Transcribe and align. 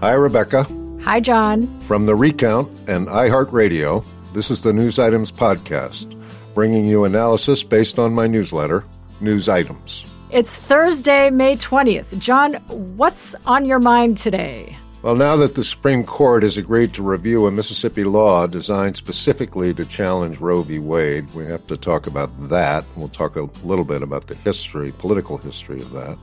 Hi, 0.00 0.12
Rebecca. 0.12 0.64
Hi, 1.02 1.18
John. 1.18 1.66
From 1.80 2.06
the 2.06 2.14
Recount 2.14 2.70
and 2.88 3.08
iHeartRadio, 3.08 4.04
this 4.32 4.48
is 4.48 4.62
the 4.62 4.72
News 4.72 5.00
Items 5.00 5.32
Podcast, 5.32 6.16
bringing 6.54 6.86
you 6.86 7.04
analysis 7.04 7.64
based 7.64 7.98
on 7.98 8.14
my 8.14 8.28
newsletter, 8.28 8.84
News 9.20 9.48
Items. 9.48 10.08
It's 10.30 10.54
Thursday, 10.54 11.30
May 11.30 11.56
20th. 11.56 12.16
John, 12.20 12.54
what's 12.96 13.34
on 13.44 13.64
your 13.64 13.80
mind 13.80 14.18
today? 14.18 14.76
Well, 15.02 15.16
now 15.16 15.34
that 15.34 15.56
the 15.56 15.64
Supreme 15.64 16.04
Court 16.04 16.44
has 16.44 16.56
agreed 16.56 16.94
to 16.94 17.02
review 17.02 17.48
a 17.48 17.50
Mississippi 17.50 18.04
law 18.04 18.46
designed 18.46 18.96
specifically 18.96 19.74
to 19.74 19.84
challenge 19.84 20.38
Roe 20.38 20.62
v. 20.62 20.78
Wade, 20.78 21.32
we 21.34 21.44
have 21.46 21.66
to 21.66 21.76
talk 21.76 22.06
about 22.06 22.30
that. 22.48 22.84
We'll 22.94 23.08
talk 23.08 23.34
a 23.34 23.48
little 23.64 23.84
bit 23.84 24.02
about 24.02 24.28
the 24.28 24.36
history, 24.36 24.92
political 24.96 25.38
history 25.38 25.80
of 25.80 25.90
that. 25.90 26.18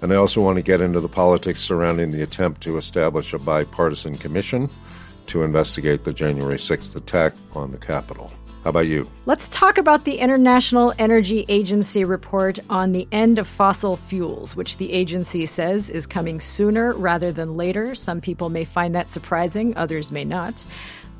And 0.00 0.12
I 0.12 0.16
also 0.16 0.40
want 0.40 0.56
to 0.56 0.62
get 0.62 0.80
into 0.80 1.00
the 1.00 1.08
politics 1.08 1.60
surrounding 1.60 2.12
the 2.12 2.22
attempt 2.22 2.60
to 2.62 2.76
establish 2.76 3.32
a 3.32 3.38
bipartisan 3.38 4.16
commission 4.16 4.70
to 5.26 5.42
investigate 5.42 6.04
the 6.04 6.12
January 6.12 6.56
6th 6.56 6.96
attack 6.96 7.34
on 7.54 7.70
the 7.70 7.78
Capitol. 7.78 8.32
How 8.64 8.70
about 8.70 8.86
you? 8.86 9.08
Let's 9.24 9.48
talk 9.48 9.78
about 9.78 10.04
the 10.04 10.18
International 10.18 10.92
Energy 10.98 11.44
Agency 11.48 12.04
report 12.04 12.58
on 12.68 12.92
the 12.92 13.06
end 13.12 13.38
of 13.38 13.46
fossil 13.46 13.96
fuels, 13.96 14.56
which 14.56 14.76
the 14.78 14.92
agency 14.92 15.46
says 15.46 15.90
is 15.90 16.06
coming 16.06 16.40
sooner 16.40 16.92
rather 16.94 17.30
than 17.30 17.54
later. 17.54 17.94
Some 17.94 18.20
people 18.20 18.48
may 18.48 18.64
find 18.64 18.94
that 18.94 19.10
surprising, 19.10 19.76
others 19.76 20.10
may 20.10 20.24
not. 20.24 20.64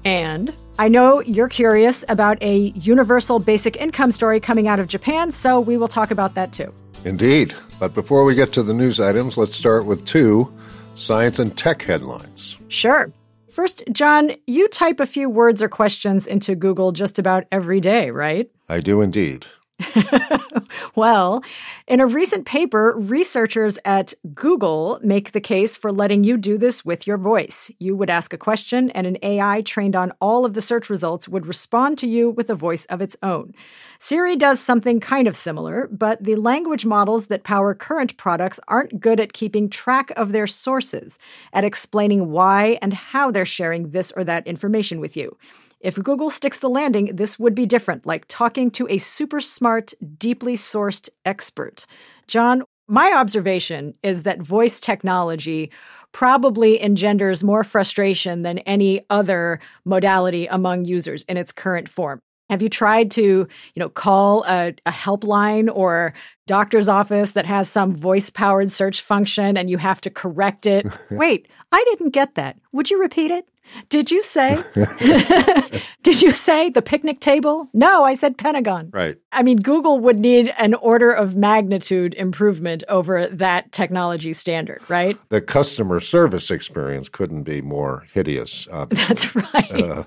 And 0.05 0.55
I 0.79 0.89
know 0.89 1.21
you're 1.21 1.49
curious 1.49 2.05
about 2.09 2.43
a 2.43 2.73
universal 2.75 3.39
basic 3.39 3.77
income 3.77 4.13
story 4.13 4.41
coming 4.41 4.69
out 4.69 4.81
of 4.81 4.89
Japan, 4.89 5.31
so 5.31 5.61
we 5.61 5.77
will 5.77 5.89
talk 5.89 6.11
about 6.11 6.35
that 6.35 6.53
too. 6.53 6.73
Indeed. 7.05 7.55
But 7.79 7.95
before 7.95 8.25
we 8.25 8.34
get 8.34 8.53
to 8.53 8.62
the 8.62 8.75
news 8.75 9.00
items, 9.00 9.36
let's 9.36 9.55
start 9.55 9.84
with 9.84 10.05
two 10.05 10.53
science 10.95 11.39
and 11.39 11.56
tech 11.56 11.83
headlines. 11.83 12.59
Sure. 12.69 13.12
First, 13.50 13.83
John, 13.91 14.33
you 14.47 14.69
type 14.69 15.00
a 15.00 15.06
few 15.06 15.28
words 15.28 15.62
or 15.62 15.69
questions 15.69 16.27
into 16.27 16.55
Google 16.55 16.92
just 16.92 17.19
about 17.19 17.45
every 17.50 17.81
day, 17.81 18.11
right? 18.11 18.50
I 18.69 18.81
do 18.81 19.00
indeed. 19.00 19.47
well, 20.97 21.43
in 21.87 22.01
a 22.01 22.07
recent 22.07 22.47
paper, 22.47 22.95
researchers 22.97 23.79
at 23.85 24.12
Google 24.35 24.98
make 25.03 25.33
the 25.33 25.41
case 25.41 25.77
for 25.77 25.93
letting 25.93 26.25
you 26.25 26.37
do 26.37 26.59
this 26.59 26.85
with 26.85 27.07
your 27.07 27.17
voice. 27.17 27.70
You 27.79 27.97
would 27.97 28.11
ask 28.11 28.33
a 28.33 28.39
question, 28.39 28.91
and 28.91 29.07
an 29.07 29.19
AI 29.23 29.62
trained 29.62 29.95
on 29.95 30.12
all 30.20 30.45
of 30.45 30.55
the 30.55 30.61
search 30.61 30.91
results 30.91 31.29
would 31.29 31.47
respond 31.47 31.97
to 31.98 32.09
you 32.09 32.31
with 32.31 32.51
a 32.51 32.55
voice 32.55 32.87
of 32.87 33.01
its 33.01 33.17
own. 33.23 33.55
Siri 34.01 34.37
does 34.37 34.61
something 34.61 35.01
kind 35.01 35.29
of 35.29 35.37
similar, 35.37 35.89
but 35.92 36.23
the 36.23 36.37
language 36.37 36.85
models 36.85 37.29
that 37.29 37.45
power 37.45 37.75
current 37.75 38.17
products 38.17 38.59
aren't 38.67 39.01
good 39.01 39.20
at 39.20 39.33
keeping 39.33 39.69
track 39.69 40.11
of 40.17 40.33
their 40.33 40.47
sources, 40.47 41.19
at 41.53 41.65
explaining 41.65 42.31
why 42.31 42.79
and 42.83 42.95
how 42.95 43.31
they're 43.31 43.45
sharing 43.45 43.91
this 43.91 44.13
or 44.17 44.25
that 44.25 44.47
information 44.47 44.98
with 45.01 45.17
you. 45.17 45.37
If 45.81 45.97
Google 45.97 46.31
sticks 46.31 46.59
the 46.59 46.69
landing, 46.69 47.17
this 47.17 47.39
would 47.39 47.55
be 47.55 47.67
different, 47.67 48.07
like 48.07 48.25
talking 48.29 48.71
to 48.73 48.89
a 48.89 48.98
super 48.98 49.41
smart, 49.41 49.93
deeply 50.19 50.55
sourced 50.55 51.09
expert. 51.25 51.87
John, 52.27 52.65
my 52.89 53.12
observation 53.12 53.95
is 54.03 54.23
that 54.23 54.41
voice 54.41 54.81
technology 54.81 55.70
probably 56.12 56.83
engenders 56.83 57.45
more 57.45 57.62
frustration 57.62 58.43
than 58.43 58.59
any 58.61 59.05
other 59.11 59.61
modality 59.85 60.47
among 60.47 60.87
users 60.87 61.23
in 61.25 61.37
its 61.37 61.53
current 61.53 61.89
form. 61.89 62.20
Have 62.51 62.63
you 62.63 62.70
tried 62.70 63.11
to, 63.13 63.23
you 63.23 63.48
know, 63.77 63.91
call 63.91 64.42
a, 64.45 64.75
a 64.87 64.91
helpline 64.91 65.69
or 65.70 66.15
doctor's 66.47 66.89
office 66.89 67.33
that 67.33 67.45
has 67.45 67.69
some 67.69 67.95
voice 67.95 68.31
powered 68.31 68.70
search 68.70 69.03
function 69.03 69.59
and 69.59 69.69
you 69.69 69.77
have 69.77 70.01
to 70.01 70.11
correct 70.11 70.65
it? 70.65 70.87
Wait, 71.11 71.47
I 71.70 71.85
didn't 71.91 72.11
get 72.11 72.36
that. 72.36 72.57
Would 72.73 72.91
you 72.91 72.98
repeat 72.98 73.31
it? 73.31 73.51
Did 73.89 74.11
you 74.11 74.23
say? 74.23 74.62
Did 76.02 76.23
you 76.23 76.30
say 76.30 76.70
the 76.70 76.83
picnic 76.83 77.20
table? 77.20 77.68
No, 77.73 78.05
I 78.05 78.14
said 78.14 78.39
Pentagon. 78.39 78.90
Right. 78.92 79.17
I 79.33 79.42
mean, 79.42 79.58
Google 79.58 79.98
would 80.01 80.18
need 80.18 80.55
an 80.58 80.74
order 80.74 81.11
of 81.11 81.36
magnitude 81.36 82.14
improvement 82.14 82.84
over 82.89 83.27
that 83.27 83.73
technology 83.73 84.33
standard, 84.33 84.83
right? 84.89 85.17
The 85.30 85.40
customer 85.40 86.01
service 86.01 86.51
experience 86.51 87.08
couldn't 87.08 87.42
be 87.42 87.61
more 87.61 88.05
hideous. 88.12 88.68
Obviously. 88.70 89.07
That's 89.07 89.34
right. 89.55 89.73
Uh, 89.73 90.05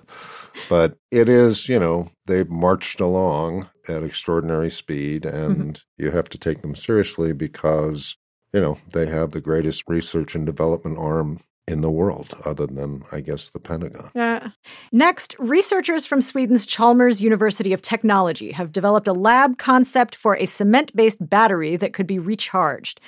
but 0.69 0.97
it 1.11 1.29
is, 1.29 1.69
you 1.69 1.79
know, 1.79 2.09
they've 2.25 2.49
marched 2.49 2.99
along 2.99 3.69
at 3.87 4.03
extraordinary 4.03 4.69
speed, 4.69 5.25
and 5.25 5.75
mm-hmm. 5.75 6.03
you 6.03 6.11
have 6.11 6.29
to 6.29 6.37
take 6.37 6.61
them 6.61 6.75
seriously 6.75 7.33
because, 7.33 8.17
you 8.53 8.61
know, 8.61 8.77
they 8.93 9.05
have 9.05 9.31
the 9.31 9.41
greatest 9.41 9.83
research 9.87 10.35
and 10.35 10.45
development 10.45 10.97
arm 10.97 11.39
in 11.67 11.81
the 11.81 11.91
world, 11.91 12.33
other 12.45 12.65
than, 12.65 13.03
I 13.11 13.21
guess, 13.21 13.49
the 13.49 13.59
Pentagon. 13.59 14.09
Yeah. 14.15 14.49
Next, 14.91 15.35
researchers 15.39 16.05
from 16.05 16.19
Sweden's 16.19 16.65
Chalmers 16.65 17.21
University 17.21 17.71
of 17.71 17.81
Technology 17.81 18.51
have 18.51 18.71
developed 18.71 19.07
a 19.07 19.13
lab 19.13 19.57
concept 19.57 20.15
for 20.15 20.35
a 20.35 20.45
cement 20.45 20.95
based 20.95 21.29
battery 21.29 21.77
that 21.77 21.93
could 21.93 22.07
be 22.07 22.19
recharged. 22.19 22.99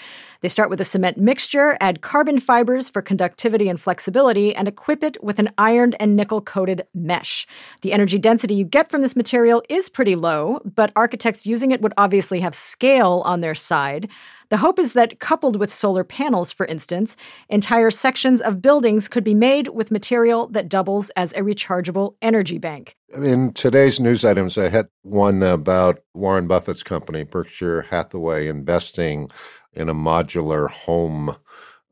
They 0.42 0.50
start 0.50 0.70
with 0.70 0.82
a 0.82 0.86
cement 0.86 1.18
mixture, 1.18 1.78
add 1.80 2.02
carbon 2.02 2.40
fibers 2.40 2.90
for 2.90 3.02
conductivity 3.02 3.70
and 3.70 3.80
flexibility, 3.80 4.54
and 4.54 4.68
equip 4.68 5.02
it 5.02 5.24
with 5.24 5.40
an 5.40 5.50
iron 5.58 5.94
and 5.96 6.16
nickel 6.16 6.42
coated 6.42 6.86
mesh. 6.94 7.48
The 7.82 7.94
energy 7.94 8.20
density 8.20 8.54
you 8.54 8.66
get 8.66 8.92
from 8.92 9.02
this 9.02 9.16
material 9.16 9.64
is 9.70 9.88
pretty 9.88 10.16
low, 10.16 10.60
but 10.66 10.92
architects 10.98 11.46
using 11.46 11.72
it 11.72 11.82
would 11.82 11.94
obviously 11.98 12.42
have 12.42 12.54
scale 12.54 13.24
on 13.26 13.40
their 13.40 13.56
side. 13.56 14.10
The 14.54 14.58
hope 14.58 14.78
is 14.78 14.94
that, 14.94 15.20
coupled 15.20 15.56
with 15.56 15.74
solar 15.74 16.04
panels, 16.04 16.52
for 16.52 16.68
instance, 16.68 17.18
entire 17.50 17.90
sections 17.90 18.40
of 18.40 18.62
buildings 18.62 19.10
could 19.10 19.24
be 19.24 19.34
made 19.34 19.70
with 19.70 19.90
material 19.90 20.48
that 20.50 20.70
doubles 20.70 21.10
as 21.16 21.34
a 21.34 21.40
rechargeable 21.40 22.18
energy 22.22 22.60
bank. 22.60 22.96
In 23.18 23.52
today's 23.54 24.00
news 24.00 24.24
items, 24.24 24.60
I 24.60 24.70
had 24.70 24.90
one 25.02 25.42
about 25.42 25.98
Warren 26.14 26.46
Buffett's 26.46 26.84
company, 26.84 27.24
Berkshire 27.24 27.82
Hathaway, 27.90 28.48
investing 28.48 29.32
in 29.74 29.90
a 29.90 29.96
modular 29.96 30.70
home 30.70 31.36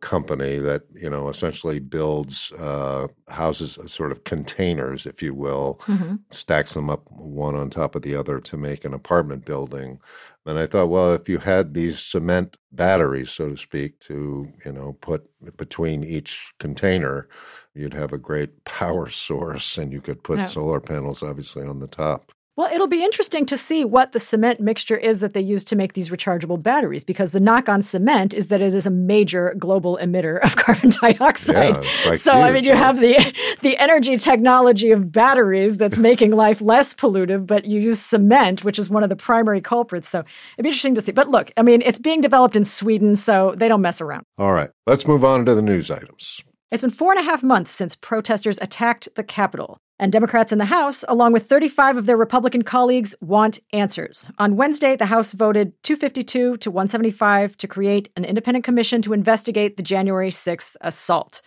company 0.02 0.58
that 0.58 0.82
you 0.94 1.10
know 1.10 1.30
essentially 1.30 1.80
builds 1.80 2.52
uh, 2.54 3.08
houses 3.30 3.78
uh, 3.78 3.88
sort 3.88 4.12
of 4.12 4.24
containers 4.24 5.06
if 5.06 5.22
you 5.22 5.34
will 5.34 5.80
mm-hmm. 5.84 6.16
stacks 6.32 6.74
them 6.74 6.90
up 6.90 7.10
one 7.12 7.56
on 7.56 7.70
top 7.70 7.96
of 7.96 8.02
the 8.02 8.16
other 8.16 8.40
to 8.40 8.58
make 8.58 8.84
an 8.84 8.94
apartment 8.94 9.46
building 9.46 10.00
and 10.48 10.58
i 10.58 10.66
thought 10.66 10.90
well 10.90 11.14
if 11.14 11.30
you 11.30 11.38
had 11.38 11.74
these 11.74 12.00
cement 12.00 12.58
batteries 12.72 13.30
so 13.30 13.50
to 13.50 13.58
speak 13.58 14.00
to 14.00 14.48
you 14.66 14.72
know 14.72 14.94
put 15.02 15.30
between 15.58 16.04
each 16.04 16.52
container 16.60 17.30
you'd 17.76 17.94
have 17.94 18.12
a 18.12 18.18
great 18.18 18.64
power 18.66 19.08
source 19.28 19.78
and 19.78 19.94
you 19.94 20.02
could 20.02 20.22
put 20.24 20.40
yeah. 20.40 20.48
solar 20.48 20.80
panels 20.80 21.22
obviously 21.22 21.66
on 21.66 21.80
the 21.80 21.88
top 21.88 22.32
well, 22.62 22.72
it'll 22.72 22.86
be 22.86 23.04
interesting 23.04 23.48
to 23.48 23.58
see 23.58 23.84
what 23.84 24.12
the 24.12 24.20
cement 24.20 24.60
mixture 24.60 24.96
is 24.96 25.20
that 25.22 25.34
they 25.34 25.42
use 25.42 25.66
to 25.66 25.76
make 25.76 25.94
these 25.94 26.12
rechargeable 26.12 26.62
batteries 26.62 27.04
because 27.04 27.32
the 27.32 27.40
knock 27.40 27.68
on 27.68 27.82
cement 27.82 28.36
is 28.36 28.50
that 28.50 28.62
it 28.62 28.76
is 28.76 28.86
a 28.86 28.92
major 28.92 29.56
global 29.58 29.98
emitter 30.00 30.40
of 30.44 30.56
carbon 30.58 30.92
dioxide. 31.02 31.74
Yeah, 31.84 32.10
like 32.10 32.20
so, 32.20 32.34
huge, 32.34 32.44
I 32.44 32.52
mean, 32.52 32.64
you 32.64 32.76
have 32.76 33.00
the 33.00 33.16
the 33.62 33.80
energy 33.80 34.16
technology 34.16 34.92
of 34.92 35.12
batteries 35.12 35.78
that's 35.78 35.98
making 35.98 36.34
life 36.34 36.62
less 36.62 36.94
pollutive, 36.94 37.48
but 37.48 37.66
you 37.66 37.80
use 37.80 38.00
cement, 38.00 38.64
which 38.64 38.78
is 38.78 38.92
one 38.92 39.02
of 39.02 39.10
the 39.10 39.16
primary 39.16 39.60
culprits. 39.60 40.08
So, 40.08 40.20
it'd 40.20 40.62
be 40.62 40.70
interesting 40.70 40.94
to 40.94 41.02
see. 41.02 41.14
But 41.14 41.30
look, 41.30 41.52
I 41.58 41.64
mean, 41.64 41.82
it's 41.84 41.98
being 41.98 42.22
developed 42.22 42.56
in 42.56 42.64
Sweden, 42.64 43.16
so 43.16 43.56
they 43.58 43.70
don't 43.70 43.82
mess 43.82 44.02
around. 44.02 44.24
All 44.38 44.54
right, 44.54 44.70
let's 44.86 45.08
move 45.08 45.26
on 45.26 45.46
to 45.46 45.56
the 45.56 45.64
news 45.64 45.90
items. 45.90 46.44
It's 46.72 46.82
been 46.82 46.90
four 46.90 47.12
and 47.12 47.20
a 47.20 47.30
half 47.30 47.44
months 47.44 47.70
since 47.70 47.98
protesters 47.98 48.58
attacked 48.62 49.10
the 49.16 49.24
Capitol. 49.24 49.78
And 50.00 50.10
Democrats 50.10 50.54
in 50.54 50.58
the 50.58 50.66
House, 50.66 51.04
along 51.10 51.34
with 51.34 51.46
35 51.46 51.98
of 51.98 52.06
their 52.06 52.16
Republican 52.16 52.62
colleagues, 52.62 53.14
want 53.20 53.60
answers. 53.74 54.30
On 54.40 54.56
Wednesday, 54.56 54.96
the 54.96 55.08
House 55.08 55.34
voted 55.34 55.74
252 55.84 56.56
to 56.56 56.72
175 56.72 57.58
to 57.58 57.68
create 57.68 58.08
an 58.16 58.24
independent 58.24 58.64
commission 58.64 59.02
to 59.02 59.12
investigate 59.12 59.76
the 59.76 59.84
January 59.84 60.30
6th 60.30 60.78
assault. 60.80 61.42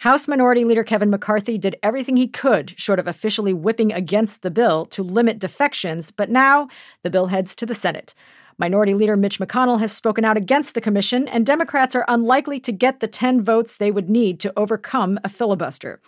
House 0.00 0.26
Minority 0.26 0.64
Leader 0.64 0.82
Kevin 0.82 1.08
McCarthy 1.08 1.56
did 1.56 1.76
everything 1.80 2.16
he 2.16 2.26
could, 2.26 2.74
short 2.76 2.98
of 2.98 3.06
officially 3.06 3.52
whipping 3.52 3.92
against 3.92 4.42
the 4.42 4.50
bill, 4.50 4.84
to 4.86 5.04
limit 5.04 5.38
defections, 5.38 6.10
but 6.10 6.30
now 6.30 6.66
the 7.04 7.10
bill 7.10 7.28
heads 7.28 7.54
to 7.54 7.64
the 7.64 7.74
Senate. 7.74 8.12
Minority 8.58 8.94
Leader 8.94 9.16
Mitch 9.16 9.38
McConnell 9.38 9.80
has 9.80 9.92
spoken 9.92 10.24
out 10.24 10.36
against 10.36 10.74
the 10.74 10.80
commission, 10.80 11.26
and 11.28 11.44
Democrats 11.44 11.94
are 11.94 12.04
unlikely 12.08 12.60
to 12.60 12.72
get 12.72 13.00
the 13.00 13.08
10 13.08 13.42
votes 13.42 13.76
they 13.76 13.90
would 13.90 14.08
need 14.08 14.40
to 14.40 14.52
overcome 14.56 15.18
a 15.24 15.28
filibuster. 15.28 16.00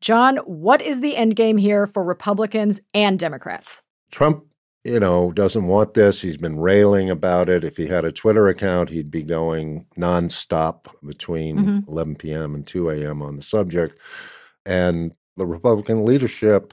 John, 0.00 0.38
what 0.38 0.80
is 0.80 1.00
the 1.00 1.16
end 1.16 1.36
game 1.36 1.58
here 1.58 1.86
for 1.86 2.02
Republicans 2.02 2.80
and 2.94 3.18
Democrats? 3.18 3.82
Trump, 4.10 4.44
you 4.82 4.98
know, 4.98 5.30
doesn't 5.32 5.66
want 5.66 5.92
this. 5.94 6.22
He's 6.22 6.38
been 6.38 6.58
railing 6.58 7.10
about 7.10 7.50
it. 7.50 7.64
If 7.64 7.76
he 7.76 7.86
had 7.86 8.06
a 8.06 8.12
Twitter 8.12 8.48
account, 8.48 8.88
he'd 8.88 9.10
be 9.10 9.22
going 9.22 9.86
nonstop 9.98 10.86
between 11.06 11.56
mm-hmm. 11.58 11.90
11 11.90 12.16
p.m. 12.16 12.54
and 12.54 12.66
2 12.66 12.88
a.m. 12.90 13.20
on 13.20 13.36
the 13.36 13.42
subject. 13.42 13.98
And 14.64 15.12
the 15.36 15.46
Republican 15.46 16.04
leadership, 16.04 16.72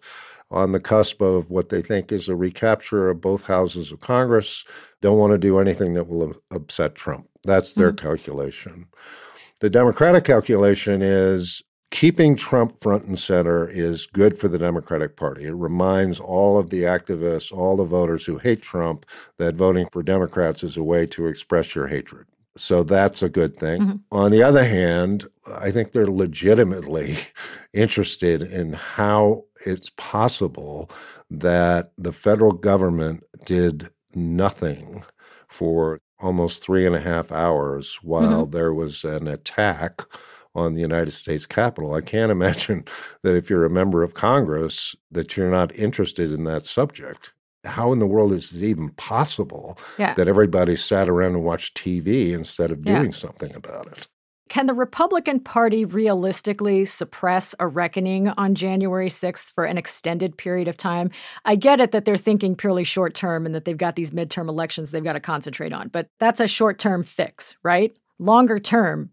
on 0.52 0.72
the 0.72 0.80
cusp 0.80 1.22
of 1.22 1.50
what 1.50 1.70
they 1.70 1.82
think 1.82 2.12
is 2.12 2.30
a 2.30 2.36
recapture 2.36 3.10
of 3.10 3.22
both 3.22 3.44
houses 3.44 3.92
of 3.92 4.00
Congress, 4.00 4.64
don't 5.02 5.20
want 5.20 5.32
to 5.32 5.38
do 5.38 5.60
anything 5.60 5.94
that 5.94 6.08
will 6.08 6.34
upset 6.52 6.96
Trump. 6.96 7.28
That's 7.44 7.74
their 7.74 7.92
mm-hmm. 7.92 8.08
calculation. 8.08 8.88
The 9.60 9.70
Democratic 9.70 10.24
calculation 10.24 11.02
is 11.02 11.64
keeping 11.92 12.36
Trump 12.36 12.80
front 12.82 13.06
and 13.06 13.18
center 13.18 13.68
is 13.68 14.06
good 14.06 14.38
for 14.38 14.48
the 14.48 14.60
Democratic 14.60 15.16
Party. 15.16 15.46
It 15.46 15.54
reminds 15.54 16.20
all 16.20 16.58
of 16.58 16.70
the 16.70 16.84
activists, 16.84 17.52
all 17.52 17.76
the 17.76 17.84
voters 17.84 18.26
who 18.26 18.38
hate 18.38 18.62
Trump, 18.62 19.06
that 19.38 19.56
voting 19.56 19.88
for 19.92 20.04
Democrats 20.04 20.64
is 20.64 20.78
a 20.78 20.84
way 20.84 21.06
to 21.08 21.28
express 21.28 21.76
your 21.76 21.88
hatred. 21.88 22.26
So 22.58 22.84
that's 22.84 23.22
a 23.22 23.30
good 23.30 23.56
thing. 23.56 23.82
Mm-hmm. 23.82 23.96
On 24.12 24.32
the 24.32 24.44
other 24.44 24.64
hand, 24.64 25.26
I 25.60 25.72
think 25.72 25.92
they're 25.92 26.08
legitimately 26.08 27.18
interested 27.74 28.42
in 28.42 28.74
how 28.74 29.46
it's 29.66 29.92
possible 29.92 30.90
that 31.30 31.92
the 31.98 32.12
federal 32.12 32.52
government 32.52 33.24
did 33.46 33.90
nothing 34.14 35.04
for 35.48 36.00
almost 36.20 36.64
three 36.64 36.86
and 36.86 36.96
a 36.96 37.00
half 37.00 37.32
hours 37.32 38.00
while 38.02 38.44
mm-hmm. 38.44 38.52
there 38.52 38.74
was 38.74 39.04
an 39.04 39.28
attack 39.28 40.02
on 40.56 40.74
the 40.74 40.82
United 40.82 41.12
States 41.12 41.46
Capitol. 41.46 41.94
I 41.94 42.02
can't 42.02 42.32
imagine 42.40 42.86
that 43.24 43.36
if 43.36 43.50
you're 43.50 43.66
a 43.66 43.70
member 43.70 44.04
of 44.04 44.14
Congress 44.14 44.96
that 45.12 45.38
you're 45.38 45.52
not 45.52 45.76
interested 45.76 46.32
in 46.32 46.44
that 46.46 46.66
subject. 46.66 47.34
How 47.68 47.92
in 47.94 48.00
the 48.00 48.08
world 48.08 48.34
is 48.34 48.54
it 48.54 48.64
even 48.64 48.90
possible 48.92 49.78
yeah. 49.98 50.14
that 50.16 50.28
everybody 50.28 50.76
sat 50.76 51.10
around 51.10 51.36
and 51.36 51.44
watched 51.44 51.78
TV 51.78 52.32
instead 52.32 52.72
of 52.72 52.84
doing 52.84 53.06
yeah. 53.06 53.12
something 53.12 53.56
about 53.56 53.88
it? 53.88 54.08
Can 54.50 54.66
the 54.66 54.74
Republican 54.74 55.42
Party 55.42 55.84
realistically 55.84 56.86
suppress 56.86 57.54
a 57.60 57.68
reckoning 57.68 58.30
on 58.30 58.56
January 58.56 59.10
6th 59.10 59.52
for 59.52 59.66
an 59.66 59.78
extended 59.78 60.38
period 60.38 60.68
of 60.68 60.78
time? 60.78 61.12
I 61.44 61.56
get 61.56 61.82
it 61.82 61.92
that 61.92 62.06
they're 62.06 62.18
thinking 62.18 62.56
purely 62.56 62.86
short 62.86 63.14
term 63.14 63.46
and 63.46 63.54
that 63.54 63.66
they've 63.66 63.78
got 63.78 63.96
these 63.96 64.12
midterm 64.12 64.48
elections 64.48 64.92
they've 64.92 65.04
got 65.04 65.14
to 65.14 65.20
concentrate 65.20 65.74
on, 65.74 65.90
but 65.90 66.08
that's 66.20 66.40
a 66.40 66.48
short 66.48 66.80
term 66.80 67.04
fix, 67.04 67.56
right? 67.62 67.96
Longer 68.20 68.58
term, 68.58 69.12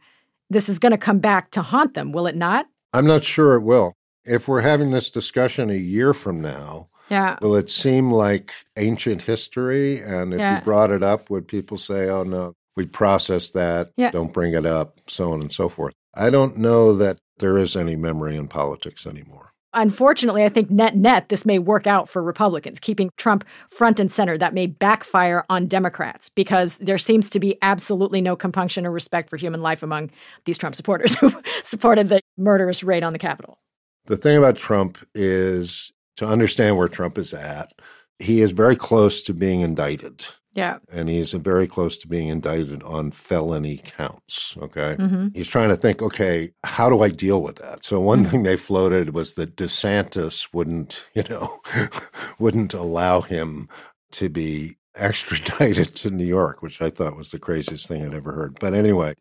this 0.50 0.68
is 0.68 0.78
going 0.78 0.92
to 0.92 0.98
come 0.98 1.18
back 1.18 1.50
to 1.52 1.62
haunt 1.62 1.94
them, 1.94 2.12
will 2.12 2.26
it 2.26 2.36
not? 2.36 2.66
I'm 2.92 3.06
not 3.06 3.24
sure 3.24 3.54
it 3.54 3.62
will. 3.62 3.94
If 4.24 4.46
we're 4.46 4.60
having 4.60 4.90
this 4.92 5.10
discussion 5.10 5.68
a 5.68 5.74
year 5.74 6.14
from 6.14 6.40
now, 6.40 6.88
yeah. 7.10 7.36
will 7.40 7.56
it 7.56 7.70
seem 7.70 8.10
like 8.10 8.52
ancient 8.76 9.22
history? 9.22 10.00
And 10.00 10.32
if 10.32 10.40
yeah. 10.40 10.58
you 10.58 10.64
brought 10.64 10.90
it 10.90 11.02
up, 11.02 11.30
would 11.30 11.48
people 11.48 11.76
say, 11.76 12.08
oh, 12.08 12.22
no, 12.22 12.54
we 12.76 12.86
process 12.86 13.50
that, 13.50 13.90
yeah. 13.96 14.10
don't 14.10 14.32
bring 14.32 14.54
it 14.54 14.66
up, 14.66 14.98
so 15.08 15.32
on 15.32 15.40
and 15.40 15.52
so 15.52 15.68
forth. 15.68 15.94
I 16.14 16.30
don't 16.30 16.58
know 16.58 16.94
that 16.96 17.18
there 17.38 17.58
is 17.58 17.76
any 17.76 17.96
memory 17.96 18.36
in 18.36 18.48
politics 18.48 19.06
anymore. 19.06 19.52
Unfortunately, 19.76 20.44
I 20.44 20.48
think 20.48 20.70
net 20.70 20.96
net, 20.96 21.30
this 21.30 21.44
may 21.44 21.58
work 21.58 21.88
out 21.88 22.08
for 22.08 22.22
Republicans, 22.22 22.78
keeping 22.78 23.10
Trump 23.16 23.44
front 23.68 23.98
and 23.98 24.10
center. 24.10 24.38
That 24.38 24.54
may 24.54 24.68
backfire 24.68 25.44
on 25.50 25.66
Democrats 25.66 26.28
because 26.28 26.78
there 26.78 26.96
seems 26.96 27.28
to 27.30 27.40
be 27.40 27.58
absolutely 27.60 28.20
no 28.20 28.36
compunction 28.36 28.86
or 28.86 28.92
respect 28.92 29.30
for 29.30 29.36
human 29.36 29.62
life 29.62 29.82
among 29.82 30.12
these 30.44 30.58
Trump 30.58 30.76
supporters 30.76 31.16
who 31.18 31.32
supported 31.64 32.08
the 32.08 32.20
murderous 32.38 32.84
raid 32.84 33.02
on 33.02 33.12
the 33.12 33.18
Capitol. 33.18 33.58
The 34.06 34.16
thing 34.16 34.38
about 34.38 34.56
Trump 34.56 34.98
is 35.12 35.92
to 36.16 36.26
understand 36.26 36.76
where 36.76 36.88
Trump 36.88 37.18
is 37.18 37.34
at, 37.34 37.72
he 38.18 38.40
is 38.40 38.52
very 38.52 38.76
close 38.76 39.22
to 39.22 39.34
being 39.34 39.60
indicted. 39.60 40.24
Yeah. 40.52 40.78
And 40.92 41.08
he's 41.08 41.32
very 41.32 41.66
close 41.66 41.98
to 41.98 42.08
being 42.08 42.28
indicted 42.28 42.82
on 42.84 43.10
felony 43.10 43.78
counts. 43.78 44.56
Okay. 44.58 44.94
Mm-hmm. 44.98 45.28
He's 45.34 45.48
trying 45.48 45.70
to 45.70 45.76
think, 45.76 46.00
okay, 46.00 46.50
how 46.62 46.88
do 46.88 47.02
I 47.02 47.08
deal 47.08 47.42
with 47.42 47.56
that? 47.56 47.84
So 47.84 47.98
one 47.98 48.20
mm-hmm. 48.20 48.30
thing 48.30 48.42
they 48.44 48.56
floated 48.56 49.14
was 49.14 49.34
that 49.34 49.56
DeSantis 49.56 50.48
wouldn't, 50.52 51.04
you 51.14 51.24
know, 51.28 51.60
wouldn't 52.38 52.72
allow 52.72 53.20
him 53.20 53.68
to 54.12 54.28
be 54.28 54.78
extradited 54.96 55.94
to 55.96 56.10
New 56.10 56.24
York, 56.26 56.62
which 56.62 56.80
I 56.82 56.90
thought 56.90 57.16
was 57.16 57.30
the 57.30 57.38
craziest 57.38 57.86
thing 57.86 58.04
I'd 58.04 58.14
ever 58.14 58.32
heard. 58.32 58.58
But 58.60 58.74
anyway, 58.74 59.14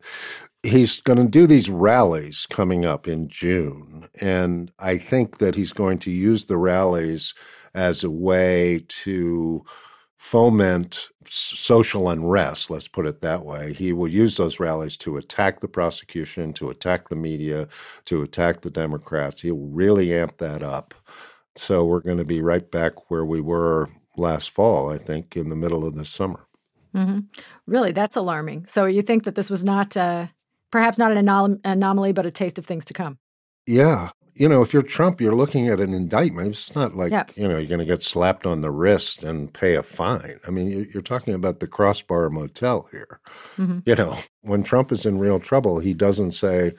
he's 0.62 1.00
going 1.00 1.18
to 1.18 1.28
do 1.28 1.46
these 1.46 1.68
rallies 1.68 2.46
coming 2.46 2.84
up 2.84 3.06
in 3.08 3.28
June. 3.28 4.08
And 4.20 4.72
I 4.78 4.98
think 4.98 5.38
that 5.38 5.54
he's 5.54 5.72
going 5.72 5.98
to 6.00 6.10
use 6.10 6.46
the 6.46 6.56
rallies 6.56 7.34
as 7.74 8.04
a 8.04 8.10
way 8.10 8.84
to 8.88 9.64
foment 10.16 11.10
social 11.28 12.08
unrest, 12.08 12.70
let's 12.70 12.88
put 12.88 13.06
it 13.06 13.20
that 13.20 13.44
way. 13.44 13.72
He 13.72 13.92
will 13.92 14.08
use 14.08 14.36
those 14.36 14.60
rallies 14.60 14.96
to 14.98 15.16
attack 15.16 15.60
the 15.60 15.68
prosecution, 15.68 16.52
to 16.54 16.70
attack 16.70 17.08
the 17.08 17.16
media, 17.16 17.68
to 18.06 18.22
attack 18.22 18.60
the 18.60 18.70
Democrats. 18.70 19.42
He'll 19.42 19.56
really 19.56 20.14
amp 20.14 20.38
that 20.38 20.62
up. 20.62 20.94
So 21.56 21.84
we're 21.84 22.00
going 22.00 22.18
to 22.18 22.24
be 22.24 22.40
right 22.40 22.68
back 22.70 23.10
where 23.10 23.24
we 23.24 23.40
were 23.40 23.88
last 24.16 24.50
fall, 24.50 24.90
I 24.90 24.98
think, 24.98 25.36
in 25.36 25.48
the 25.48 25.56
middle 25.56 25.86
of 25.86 25.94
the 25.94 26.04
summer. 26.04 26.46
Mm-hmm. 26.94 27.20
Really, 27.66 27.92
that's 27.92 28.16
alarming. 28.16 28.66
So 28.66 28.86
you 28.86 29.02
think 29.02 29.24
that 29.24 29.34
this 29.34 29.50
was 29.50 29.64
not, 29.64 29.96
uh, 29.96 30.26
perhaps 30.70 30.98
not 30.98 31.12
an 31.12 31.26
anom- 31.26 31.60
anomaly, 31.64 32.12
but 32.12 32.26
a 32.26 32.30
taste 32.30 32.58
of 32.58 32.66
things 32.66 32.84
to 32.86 32.94
come? 32.94 33.18
Yeah, 33.66 34.10
you 34.34 34.48
know, 34.48 34.62
if 34.62 34.72
you're 34.72 34.82
Trump, 34.82 35.20
you're 35.20 35.36
looking 35.36 35.68
at 35.68 35.80
an 35.80 35.94
indictment. 35.94 36.48
It's 36.48 36.74
not 36.74 36.96
like, 36.96 37.12
you 37.36 37.46
know, 37.46 37.56
you're 37.56 37.68
going 37.68 37.78
to 37.78 37.84
get 37.84 38.02
slapped 38.02 38.46
on 38.46 38.62
the 38.62 38.70
wrist 38.70 39.22
and 39.22 39.52
pay 39.52 39.74
a 39.74 39.82
fine. 39.82 40.38
I 40.46 40.50
mean, 40.50 40.88
you're 40.92 41.02
talking 41.02 41.34
about 41.34 41.60
the 41.60 41.68
Crossbar 41.68 42.30
Motel 42.30 42.88
here. 42.90 43.20
Mm-hmm. 43.56 43.80
You 43.86 43.94
know, 43.94 44.18
when 44.42 44.64
Trump 44.64 44.90
is 44.90 45.06
in 45.06 45.18
real 45.18 45.38
trouble, 45.38 45.78
he 45.78 45.94
doesn't 45.94 46.32
say, 46.32 46.72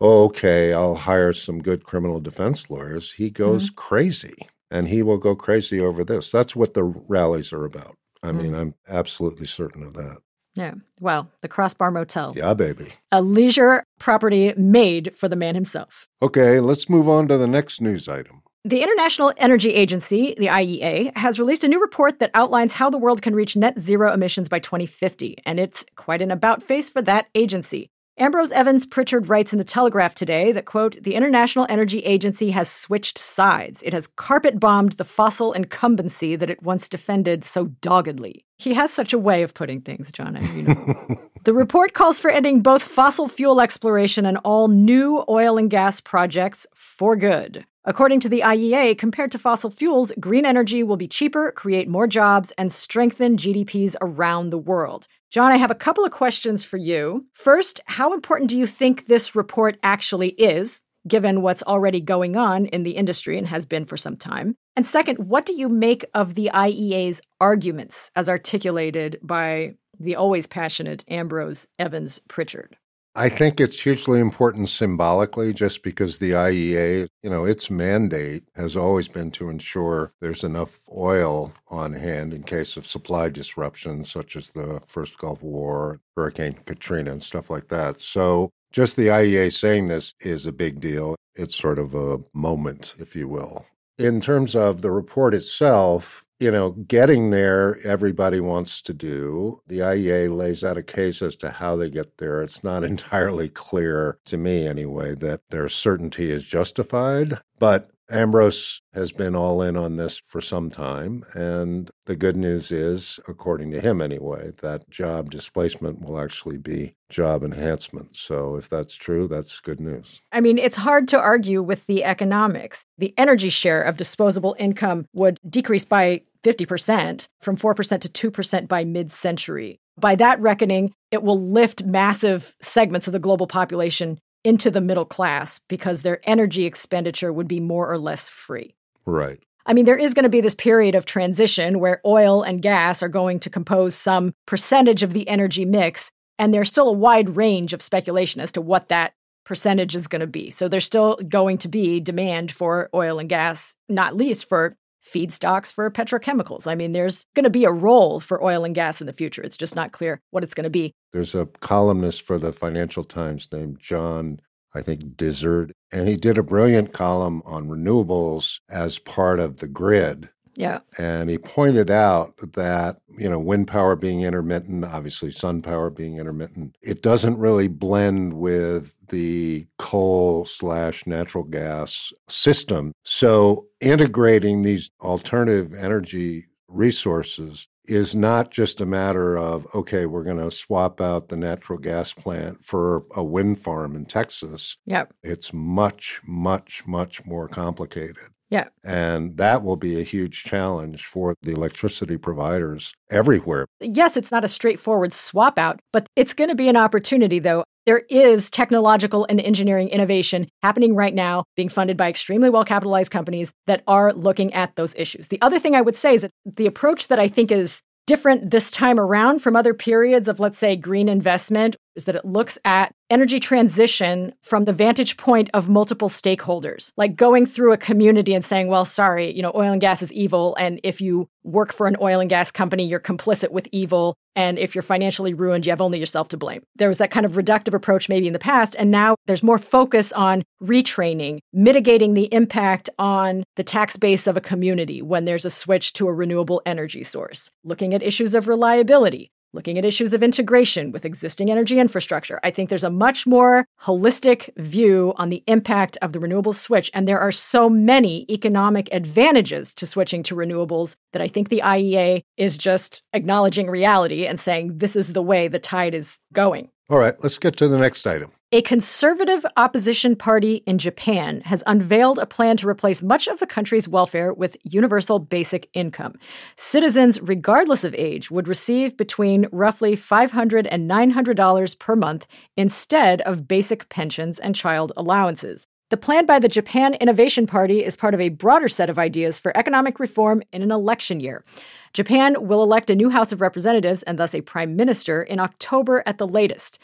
oh, 0.00 0.24
okay, 0.24 0.72
I'll 0.72 0.94
hire 0.94 1.34
some 1.34 1.60
good 1.60 1.84
criminal 1.84 2.20
defense 2.20 2.70
lawyers. 2.70 3.12
He 3.12 3.28
goes 3.28 3.66
mm-hmm. 3.66 3.74
crazy 3.74 4.36
and 4.70 4.88
he 4.88 5.02
will 5.02 5.18
go 5.18 5.34
crazy 5.34 5.80
over 5.80 6.04
this. 6.04 6.30
That's 6.30 6.56
what 6.56 6.74
the 6.74 6.84
rallies 6.84 7.52
are 7.52 7.64
about. 7.64 7.96
I 8.22 8.28
mm-hmm. 8.28 8.38
mean, 8.38 8.54
I'm 8.54 8.74
absolutely 8.88 9.46
certain 9.46 9.82
of 9.82 9.94
that. 9.94 10.18
Yeah. 10.54 10.74
Well, 11.00 11.30
the 11.40 11.48
Crossbar 11.48 11.90
Motel. 11.90 12.32
Yeah, 12.36 12.52
baby. 12.54 12.88
A 13.12 13.22
leisure 13.22 13.84
property 14.00 14.52
made 14.56 15.14
for 15.14 15.28
the 15.28 15.36
man 15.36 15.54
himself. 15.54 16.08
Okay, 16.20 16.58
let's 16.58 16.90
move 16.90 17.08
on 17.08 17.28
to 17.28 17.38
the 17.38 17.46
next 17.46 17.80
news 17.80 18.08
item. 18.08 18.42
The 18.64 18.82
International 18.82 19.32
Energy 19.36 19.72
Agency, 19.72 20.34
the 20.36 20.48
IEA, 20.48 21.16
has 21.16 21.38
released 21.38 21.62
a 21.62 21.68
new 21.68 21.80
report 21.80 22.18
that 22.18 22.32
outlines 22.34 22.74
how 22.74 22.90
the 22.90 22.98
world 22.98 23.22
can 23.22 23.34
reach 23.34 23.56
net 23.56 23.78
zero 23.78 24.12
emissions 24.12 24.48
by 24.48 24.58
2050, 24.58 25.36
and 25.46 25.60
it's 25.60 25.86
quite 25.94 26.20
an 26.20 26.32
about 26.32 26.60
face 26.60 26.90
for 26.90 27.00
that 27.02 27.28
agency. 27.36 27.88
Ambrose 28.20 28.50
Evans 28.50 28.84
Pritchard 28.84 29.28
writes 29.28 29.52
in 29.52 29.58
the 29.58 29.64
Telegraph 29.64 30.12
today 30.12 30.50
that, 30.50 30.64
quote, 30.64 31.00
the 31.04 31.14
International 31.14 31.68
Energy 31.68 32.00
Agency 32.00 32.50
has 32.50 32.68
switched 32.68 33.16
sides. 33.16 33.80
It 33.84 33.92
has 33.92 34.08
carpet 34.08 34.58
bombed 34.58 34.92
the 34.92 35.04
fossil 35.04 35.52
incumbency 35.52 36.34
that 36.34 36.50
it 36.50 36.60
once 36.60 36.88
defended 36.88 37.44
so 37.44 37.66
doggedly. 37.80 38.44
He 38.56 38.74
has 38.74 38.92
such 38.92 39.12
a 39.12 39.18
way 39.18 39.44
of 39.44 39.54
putting 39.54 39.82
things, 39.82 40.10
John. 40.10 40.36
You 40.52 40.62
know. 40.64 41.30
the 41.44 41.54
report 41.54 41.94
calls 41.94 42.18
for 42.18 42.28
ending 42.28 42.60
both 42.60 42.82
fossil 42.82 43.28
fuel 43.28 43.60
exploration 43.60 44.26
and 44.26 44.38
all 44.38 44.66
new 44.66 45.24
oil 45.28 45.56
and 45.56 45.70
gas 45.70 46.00
projects 46.00 46.66
for 46.74 47.14
good. 47.14 47.64
According 47.84 48.18
to 48.20 48.28
the 48.28 48.40
IEA, 48.40 48.98
compared 48.98 49.30
to 49.30 49.38
fossil 49.38 49.70
fuels, 49.70 50.12
green 50.18 50.44
energy 50.44 50.82
will 50.82 50.96
be 50.96 51.08
cheaper, 51.08 51.52
create 51.52 51.88
more 51.88 52.08
jobs, 52.08 52.50
and 52.58 52.72
strengthen 52.72 53.36
GDPs 53.36 53.94
around 54.02 54.50
the 54.50 54.58
world. 54.58 55.06
John, 55.30 55.52
I 55.52 55.58
have 55.58 55.70
a 55.70 55.74
couple 55.74 56.06
of 56.06 56.10
questions 56.10 56.64
for 56.64 56.78
you. 56.78 57.26
First, 57.34 57.80
how 57.84 58.14
important 58.14 58.48
do 58.48 58.56
you 58.56 58.66
think 58.66 59.06
this 59.06 59.34
report 59.36 59.78
actually 59.82 60.30
is, 60.30 60.80
given 61.06 61.42
what's 61.42 61.62
already 61.62 62.00
going 62.00 62.34
on 62.34 62.64
in 62.66 62.82
the 62.82 62.92
industry 62.92 63.36
and 63.36 63.46
has 63.46 63.66
been 63.66 63.84
for 63.84 63.98
some 63.98 64.16
time? 64.16 64.54
And 64.74 64.86
second, 64.86 65.16
what 65.18 65.44
do 65.44 65.52
you 65.52 65.68
make 65.68 66.06
of 66.14 66.34
the 66.34 66.50
IEA's 66.54 67.20
arguments 67.42 68.10
as 68.16 68.30
articulated 68.30 69.18
by 69.22 69.74
the 70.00 70.16
always 70.16 70.46
passionate 70.46 71.04
Ambrose 71.08 71.66
Evans 71.78 72.20
Pritchard? 72.28 72.78
I 73.18 73.28
think 73.28 73.58
it's 73.58 73.80
hugely 73.82 74.20
important 74.20 74.68
symbolically 74.68 75.52
just 75.52 75.82
because 75.82 76.20
the 76.20 76.30
IEA, 76.30 77.08
you 77.24 77.28
know, 77.28 77.44
its 77.44 77.68
mandate 77.68 78.44
has 78.54 78.76
always 78.76 79.08
been 79.08 79.32
to 79.32 79.50
ensure 79.50 80.12
there's 80.20 80.44
enough 80.44 80.78
oil 80.94 81.52
on 81.66 81.94
hand 81.94 82.32
in 82.32 82.44
case 82.44 82.76
of 82.76 82.86
supply 82.86 83.28
disruptions, 83.28 84.08
such 84.08 84.36
as 84.36 84.52
the 84.52 84.80
first 84.86 85.18
Gulf 85.18 85.42
War, 85.42 86.00
Hurricane 86.16 86.58
Katrina, 86.64 87.10
and 87.10 87.20
stuff 87.20 87.50
like 87.50 87.66
that. 87.68 88.00
So 88.00 88.50
just 88.70 88.94
the 88.94 89.08
IEA 89.08 89.52
saying 89.52 89.86
this 89.86 90.14
is 90.20 90.46
a 90.46 90.52
big 90.52 90.80
deal. 90.80 91.16
It's 91.34 91.56
sort 91.56 91.80
of 91.80 91.96
a 91.96 92.20
moment, 92.34 92.94
if 93.00 93.16
you 93.16 93.26
will. 93.26 93.66
In 93.98 94.20
terms 94.20 94.54
of 94.54 94.80
the 94.80 94.92
report 94.92 95.34
itself, 95.34 96.24
you 96.38 96.52
know, 96.52 96.70
getting 96.70 97.30
there, 97.30 97.78
everybody 97.84 98.38
wants 98.38 98.80
to 98.82 98.94
do. 98.94 99.60
The 99.66 99.78
IEA 99.80 100.36
lays 100.36 100.62
out 100.62 100.76
a 100.76 100.84
case 100.84 101.20
as 101.20 101.34
to 101.38 101.50
how 101.50 101.74
they 101.74 101.90
get 101.90 102.18
there. 102.18 102.40
It's 102.42 102.62
not 102.62 102.84
entirely 102.92 103.48
clear 103.48 104.18
to 104.26 104.36
me, 104.36 104.66
anyway, 104.66 105.14
that 105.16 105.48
their 105.48 105.68
certainty 105.68 106.30
is 106.30 106.46
justified. 106.46 107.38
But 107.58 107.90
Ambrose 108.10 108.80
has 108.94 109.12
been 109.12 109.36
all 109.36 109.60
in 109.62 109.76
on 109.76 109.96
this 109.96 110.22
for 110.26 110.40
some 110.40 110.70
time. 110.70 111.24
And 111.34 111.90
the 112.06 112.16
good 112.16 112.36
news 112.36 112.72
is, 112.72 113.20
according 113.28 113.70
to 113.72 113.80
him 113.80 114.00
anyway, 114.00 114.52
that 114.62 114.88
job 114.88 115.30
displacement 115.30 116.00
will 116.00 116.18
actually 116.18 116.56
be 116.56 116.94
job 117.10 117.42
enhancement. 117.42 118.16
So 118.16 118.56
if 118.56 118.68
that's 118.68 118.96
true, 118.96 119.28
that's 119.28 119.60
good 119.60 119.80
news. 119.80 120.20
I 120.32 120.40
mean, 120.40 120.58
it's 120.58 120.76
hard 120.76 121.08
to 121.08 121.18
argue 121.18 121.62
with 121.62 121.86
the 121.86 122.04
economics. 122.04 122.84
The 122.96 123.14
energy 123.18 123.50
share 123.50 123.82
of 123.82 123.96
disposable 123.96 124.56
income 124.58 125.06
would 125.12 125.38
decrease 125.48 125.84
by 125.84 126.22
50% 126.44 127.28
from 127.40 127.56
4% 127.56 128.10
to 128.12 128.30
2% 128.30 128.68
by 128.68 128.84
mid 128.84 129.10
century. 129.10 129.80
by 130.00 130.14
that 130.14 130.40
reckoning, 130.40 130.92
it 131.10 131.24
will 131.24 131.40
lift 131.40 131.84
massive 131.84 132.54
segments 132.60 133.08
of 133.08 133.12
the 133.12 133.18
global 133.18 133.48
population 133.48 134.18
into 134.44 134.70
the 134.70 134.80
middle 134.80 135.04
class 135.04 135.60
because 135.68 136.02
their 136.02 136.20
energy 136.24 136.64
expenditure 136.64 137.32
would 137.32 137.48
be 137.48 137.60
more 137.60 137.90
or 137.90 137.98
less 137.98 138.28
free. 138.28 138.74
Right. 139.04 139.42
I 139.66 139.74
mean, 139.74 139.84
there 139.84 139.98
is 139.98 140.14
going 140.14 140.22
to 140.22 140.30
be 140.30 140.40
this 140.40 140.54
period 140.54 140.94
of 140.94 141.04
transition 141.04 141.78
where 141.78 142.00
oil 142.06 142.42
and 142.42 142.62
gas 142.62 143.02
are 143.02 143.08
going 143.08 143.38
to 143.40 143.50
compose 143.50 143.94
some 143.94 144.32
percentage 144.46 145.02
of 145.02 145.12
the 145.12 145.28
energy 145.28 145.66
mix. 145.66 146.10
And 146.38 146.54
there's 146.54 146.70
still 146.70 146.88
a 146.88 146.92
wide 146.92 147.36
range 147.36 147.74
of 147.74 147.82
speculation 147.82 148.40
as 148.40 148.52
to 148.52 148.62
what 148.62 148.88
that 148.88 149.12
percentage 149.44 149.94
is 149.94 150.08
going 150.08 150.20
to 150.20 150.26
be. 150.26 150.48
So 150.48 150.68
there's 150.68 150.86
still 150.86 151.16
going 151.28 151.58
to 151.58 151.68
be 151.68 152.00
demand 152.00 152.50
for 152.50 152.88
oil 152.94 153.18
and 153.18 153.28
gas, 153.28 153.74
not 153.90 154.16
least 154.16 154.48
for 154.48 154.77
feedstocks 155.12 155.72
for 155.72 155.90
petrochemicals. 155.90 156.66
I 156.66 156.74
mean, 156.74 156.92
there's 156.92 157.26
going 157.34 157.44
to 157.44 157.50
be 157.50 157.64
a 157.64 157.72
role 157.72 158.20
for 158.20 158.42
oil 158.42 158.64
and 158.64 158.74
gas 158.74 159.00
in 159.00 159.06
the 159.06 159.12
future. 159.12 159.42
It's 159.42 159.56
just 159.56 159.74
not 159.74 159.92
clear 159.92 160.20
what 160.30 160.44
it's 160.44 160.54
going 160.54 160.64
to 160.64 160.70
be. 160.70 160.94
There's 161.12 161.34
a 161.34 161.46
columnist 161.60 162.22
for 162.22 162.38
the 162.38 162.52
Financial 162.52 163.04
Times 163.04 163.48
named 163.52 163.78
John, 163.80 164.40
I 164.74 164.82
think, 164.82 165.16
Dizard, 165.16 165.72
and 165.92 166.08
he 166.08 166.16
did 166.16 166.38
a 166.38 166.42
brilliant 166.42 166.92
column 166.92 167.42
on 167.44 167.68
renewables 167.68 168.60
as 168.68 168.98
part 168.98 169.40
of 169.40 169.58
the 169.58 169.68
grid. 169.68 170.28
Yeah. 170.58 170.80
And 170.98 171.30
he 171.30 171.38
pointed 171.38 171.88
out 171.88 172.34
that, 172.54 172.96
you 173.16 173.30
know, 173.30 173.38
wind 173.38 173.68
power 173.68 173.94
being 173.94 174.22
intermittent, 174.22 174.84
obviously 174.84 175.30
sun 175.30 175.62
power 175.62 175.88
being 175.88 176.18
intermittent, 176.18 176.76
it 176.82 177.00
doesn't 177.00 177.38
really 177.38 177.68
blend 177.68 178.34
with 178.34 178.96
the 179.06 179.68
coal 179.78 180.44
slash 180.46 181.06
natural 181.06 181.44
gas 181.44 182.12
system. 182.28 182.92
So 183.04 183.68
integrating 183.80 184.62
these 184.62 184.90
alternative 185.00 185.74
energy 185.74 186.46
resources 186.66 187.68
is 187.84 188.16
not 188.16 188.50
just 188.50 188.80
a 188.80 188.86
matter 188.86 189.38
of, 189.38 189.64
okay, 189.76 190.06
we're 190.06 190.24
going 190.24 190.38
to 190.38 190.50
swap 190.50 191.00
out 191.00 191.28
the 191.28 191.36
natural 191.36 191.78
gas 191.78 192.12
plant 192.12 192.64
for 192.64 193.04
a 193.14 193.22
wind 193.22 193.60
farm 193.60 193.94
in 193.94 194.04
Texas. 194.06 194.76
Yep. 194.86 195.14
It's 195.22 195.52
much, 195.52 196.20
much, 196.26 196.84
much 196.84 197.24
more 197.24 197.46
complicated. 197.48 198.26
Yeah. 198.50 198.68
And 198.82 199.36
that 199.36 199.62
will 199.62 199.76
be 199.76 200.00
a 200.00 200.04
huge 200.04 200.44
challenge 200.44 201.04
for 201.04 201.34
the 201.42 201.52
electricity 201.52 202.16
providers 202.16 202.94
everywhere. 203.10 203.66
Yes, 203.80 204.16
it's 204.16 204.32
not 204.32 204.44
a 204.44 204.48
straightforward 204.48 205.12
swap 205.12 205.58
out, 205.58 205.80
but 205.92 206.06
it's 206.16 206.34
going 206.34 206.48
to 206.48 206.54
be 206.54 206.68
an 206.68 206.76
opportunity, 206.76 207.38
though. 207.38 207.64
There 207.84 208.04
is 208.10 208.50
technological 208.50 209.26
and 209.30 209.40
engineering 209.40 209.88
innovation 209.88 210.48
happening 210.62 210.94
right 210.94 211.14
now, 211.14 211.44
being 211.56 211.68
funded 211.70 211.96
by 211.96 212.08
extremely 212.08 212.50
well 212.50 212.64
capitalized 212.64 213.10
companies 213.10 213.52
that 213.66 213.82
are 213.86 214.12
looking 214.12 214.52
at 214.52 214.76
those 214.76 214.94
issues. 214.94 215.28
The 215.28 215.40
other 215.40 215.58
thing 215.58 215.74
I 215.74 215.80
would 215.80 215.96
say 215.96 216.14
is 216.14 216.22
that 216.22 216.30
the 216.44 216.66
approach 216.66 217.08
that 217.08 217.18
I 217.18 217.28
think 217.28 217.50
is 217.50 217.80
different 218.06 218.50
this 218.50 218.70
time 218.70 218.98
around 218.98 219.40
from 219.40 219.54
other 219.54 219.74
periods 219.74 220.28
of, 220.28 220.40
let's 220.40 220.58
say, 220.58 220.76
green 220.76 221.08
investment 221.08 221.76
is 221.98 222.04
that 222.06 222.14
it 222.14 222.24
looks 222.24 222.56
at 222.64 222.94
energy 223.10 223.40
transition 223.40 224.32
from 224.40 224.64
the 224.64 224.72
vantage 224.72 225.16
point 225.16 225.50
of 225.52 225.68
multiple 225.68 226.08
stakeholders, 226.08 226.92
like 226.96 227.16
going 227.16 227.44
through 227.44 227.72
a 227.72 227.76
community 227.76 228.32
and 228.32 228.44
saying, 228.44 228.68
well, 228.68 228.84
sorry, 228.84 229.34
you 229.34 229.42
know, 229.42 229.52
oil 229.54 229.72
and 229.72 229.80
gas 229.80 230.00
is 230.00 230.12
evil. 230.12 230.54
And 230.56 230.80
if 230.84 231.00
you 231.00 231.28
work 231.42 231.72
for 231.72 231.86
an 231.86 231.96
oil 232.00 232.20
and 232.20 232.30
gas 232.30 232.52
company, 232.52 232.84
you're 232.84 233.00
complicit 233.00 233.50
with 233.50 233.68
evil. 233.72 234.14
And 234.36 234.58
if 234.58 234.74
you're 234.74 234.82
financially 234.82 235.34
ruined, 235.34 235.66
you 235.66 235.72
have 235.72 235.80
only 235.80 235.98
yourself 235.98 236.28
to 236.28 236.36
blame. 236.36 236.62
There 236.76 236.88
was 236.88 236.98
that 236.98 237.10
kind 237.10 237.26
of 237.26 237.32
reductive 237.32 237.74
approach 237.74 238.08
maybe 238.08 238.28
in 238.28 238.32
the 238.32 238.38
past. 238.38 238.76
And 238.78 238.90
now 238.90 239.16
there's 239.26 239.42
more 239.42 239.58
focus 239.58 240.12
on 240.12 240.44
retraining, 240.62 241.40
mitigating 241.52 242.14
the 242.14 242.32
impact 242.32 242.88
on 242.98 243.42
the 243.56 243.64
tax 243.64 243.96
base 243.96 244.28
of 244.28 244.36
a 244.36 244.40
community 244.40 245.02
when 245.02 245.24
there's 245.24 245.44
a 245.44 245.50
switch 245.50 245.94
to 245.94 246.06
a 246.06 246.12
renewable 246.12 246.62
energy 246.64 247.02
source, 247.02 247.50
looking 247.64 247.94
at 247.94 248.02
issues 248.02 248.36
of 248.36 248.46
reliability, 248.46 249.32
looking 249.52 249.78
at 249.78 249.84
issues 249.84 250.14
of 250.14 250.22
integration 250.22 250.92
with 250.92 251.04
existing 251.04 251.50
energy 251.50 251.78
infrastructure. 251.78 252.38
I 252.42 252.50
think 252.50 252.68
there's 252.68 252.84
a 252.84 252.90
much 252.90 253.26
more 253.26 253.66
holistic 253.82 254.50
view 254.56 255.14
on 255.16 255.28
the 255.28 255.42
impact 255.46 255.98
of 256.02 256.12
the 256.12 256.20
renewable 256.20 256.52
switch. 256.52 256.90
And 256.94 257.08
there 257.08 257.20
are 257.20 257.32
so 257.32 257.68
many 257.68 258.26
economic 258.30 258.88
advantages 258.92 259.74
to 259.74 259.86
switching 259.86 260.22
to 260.24 260.34
renewables 260.34 260.96
that 261.12 261.22
I 261.22 261.28
think 261.28 261.48
the 261.48 261.62
IEA 261.64 262.22
is 262.36 262.58
just 262.58 263.02
acknowledging 263.12 263.70
reality 263.70 264.26
and 264.26 264.38
saying 264.38 264.78
this 264.78 264.96
is 264.96 265.12
the 265.12 265.22
way 265.22 265.48
the 265.48 265.58
tide 265.58 265.94
is 265.94 266.18
going. 266.32 266.70
All 266.90 266.98
right, 266.98 267.14
let's 267.22 267.38
get 267.38 267.56
to 267.58 267.68
the 267.68 267.78
next 267.78 268.06
item. 268.06 268.32
A 268.50 268.62
conservative 268.62 269.44
opposition 269.58 270.16
party 270.16 270.62
in 270.64 270.78
Japan 270.78 271.42
has 271.42 271.62
unveiled 271.66 272.18
a 272.18 272.24
plan 272.24 272.56
to 272.56 272.66
replace 272.66 273.02
much 273.02 273.28
of 273.28 273.40
the 273.40 273.46
country's 273.46 273.86
welfare 273.86 274.32
with 274.32 274.56
universal 274.62 275.18
basic 275.18 275.68
income. 275.74 276.14
Citizens, 276.56 277.20
regardless 277.20 277.84
of 277.84 277.94
age, 277.94 278.30
would 278.30 278.48
receive 278.48 278.96
between 278.96 279.48
roughly 279.52 279.94
$500 279.94 280.66
and 280.70 280.90
$900 280.90 281.78
per 281.78 281.94
month 281.94 282.26
instead 282.56 283.20
of 283.20 283.46
basic 283.46 283.90
pensions 283.90 284.38
and 284.38 284.54
child 284.54 284.92
allowances. 284.96 285.66
The 285.90 285.98
plan 285.98 286.24
by 286.24 286.38
the 286.38 286.48
Japan 286.48 286.94
Innovation 286.94 287.46
Party 287.46 287.84
is 287.84 287.96
part 287.98 288.14
of 288.14 288.20
a 288.20 288.30
broader 288.30 288.68
set 288.68 288.88
of 288.88 288.98
ideas 288.98 289.38
for 289.38 289.54
economic 289.56 290.00
reform 290.00 290.42
in 290.52 290.62
an 290.62 290.70
election 290.70 291.20
year. 291.20 291.44
Japan 291.92 292.46
will 292.46 292.62
elect 292.62 292.88
a 292.88 292.94
new 292.94 293.10
House 293.10 293.30
of 293.30 293.42
Representatives 293.42 294.02
and 294.04 294.18
thus 294.18 294.34
a 294.34 294.40
prime 294.40 294.74
minister 294.74 295.22
in 295.22 295.38
October 295.38 296.02
at 296.06 296.16
the 296.16 296.26
latest. 296.26 296.78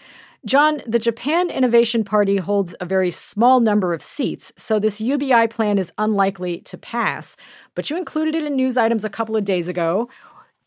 John, 0.47 0.83
the 0.87 0.99
Japan 0.99 1.49
Innovation 1.49 2.05
Party 2.05 2.37
holds 2.37 2.75
a 2.79 2.85
very 2.85 3.11
small 3.11 3.61
number 3.61 3.95
of 3.95 4.03
seats, 4.03 4.53
so 4.57 4.79
this 4.79 5.01
UBI 5.01 5.49
plan 5.49 5.79
is 5.79 5.93
unlikely 5.97 6.61
to 6.63 6.77
pass. 6.77 7.37
But 7.75 7.89
you 7.89 7.97
included 7.97 8.35
it 8.35 8.45
in 8.45 8.55
news 8.55 8.77
items 8.77 9.05
a 9.05 9.11
couple 9.11 9.37
of 9.37 9.45
days 9.45 9.69
ago. 9.69 10.11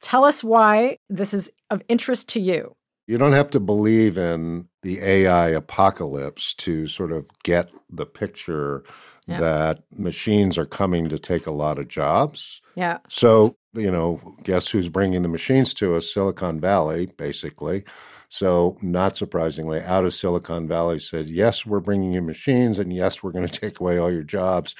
Tell 0.01 0.25
us 0.25 0.43
why 0.43 0.97
this 1.09 1.33
is 1.33 1.51
of 1.69 1.83
interest 1.89 2.29
to 2.29 2.39
you. 2.39 2.75
You 3.05 3.17
don't 3.17 3.33
have 3.33 3.51
to 3.51 3.59
believe 3.59 4.17
in 4.17 4.67
the 4.81 4.99
AI 4.99 5.49
apocalypse 5.49 6.53
to 6.55 6.87
sort 6.87 7.11
of 7.11 7.29
get 7.43 7.69
the 7.89 8.05
picture 8.05 8.83
yeah. 9.27 9.39
that 9.39 9.83
machines 9.91 10.57
are 10.57 10.65
coming 10.65 11.07
to 11.09 11.19
take 11.19 11.45
a 11.45 11.51
lot 11.51 11.77
of 11.77 11.87
jobs. 11.87 12.61
Yeah. 12.75 12.97
So, 13.09 13.55
you 13.73 13.91
know, 13.91 14.19
guess 14.43 14.67
who's 14.67 14.89
bringing 14.89 15.21
the 15.21 15.29
machines 15.29 15.73
to 15.75 15.95
us? 15.95 16.11
Silicon 16.11 16.59
Valley, 16.59 17.09
basically. 17.17 17.83
So, 18.29 18.77
not 18.81 19.17
surprisingly, 19.17 19.81
out 19.81 20.05
of 20.05 20.13
Silicon 20.13 20.67
Valley 20.67 20.99
said, 20.99 21.27
yes, 21.27 21.65
we're 21.65 21.79
bringing 21.79 22.11
you 22.11 22.21
machines, 22.21 22.77
and 22.79 22.91
yes, 22.91 23.23
we're 23.23 23.31
going 23.31 23.47
to 23.47 23.59
take 23.59 23.79
away 23.79 23.97
all 23.97 24.11
your 24.11 24.23
jobs. 24.23 24.75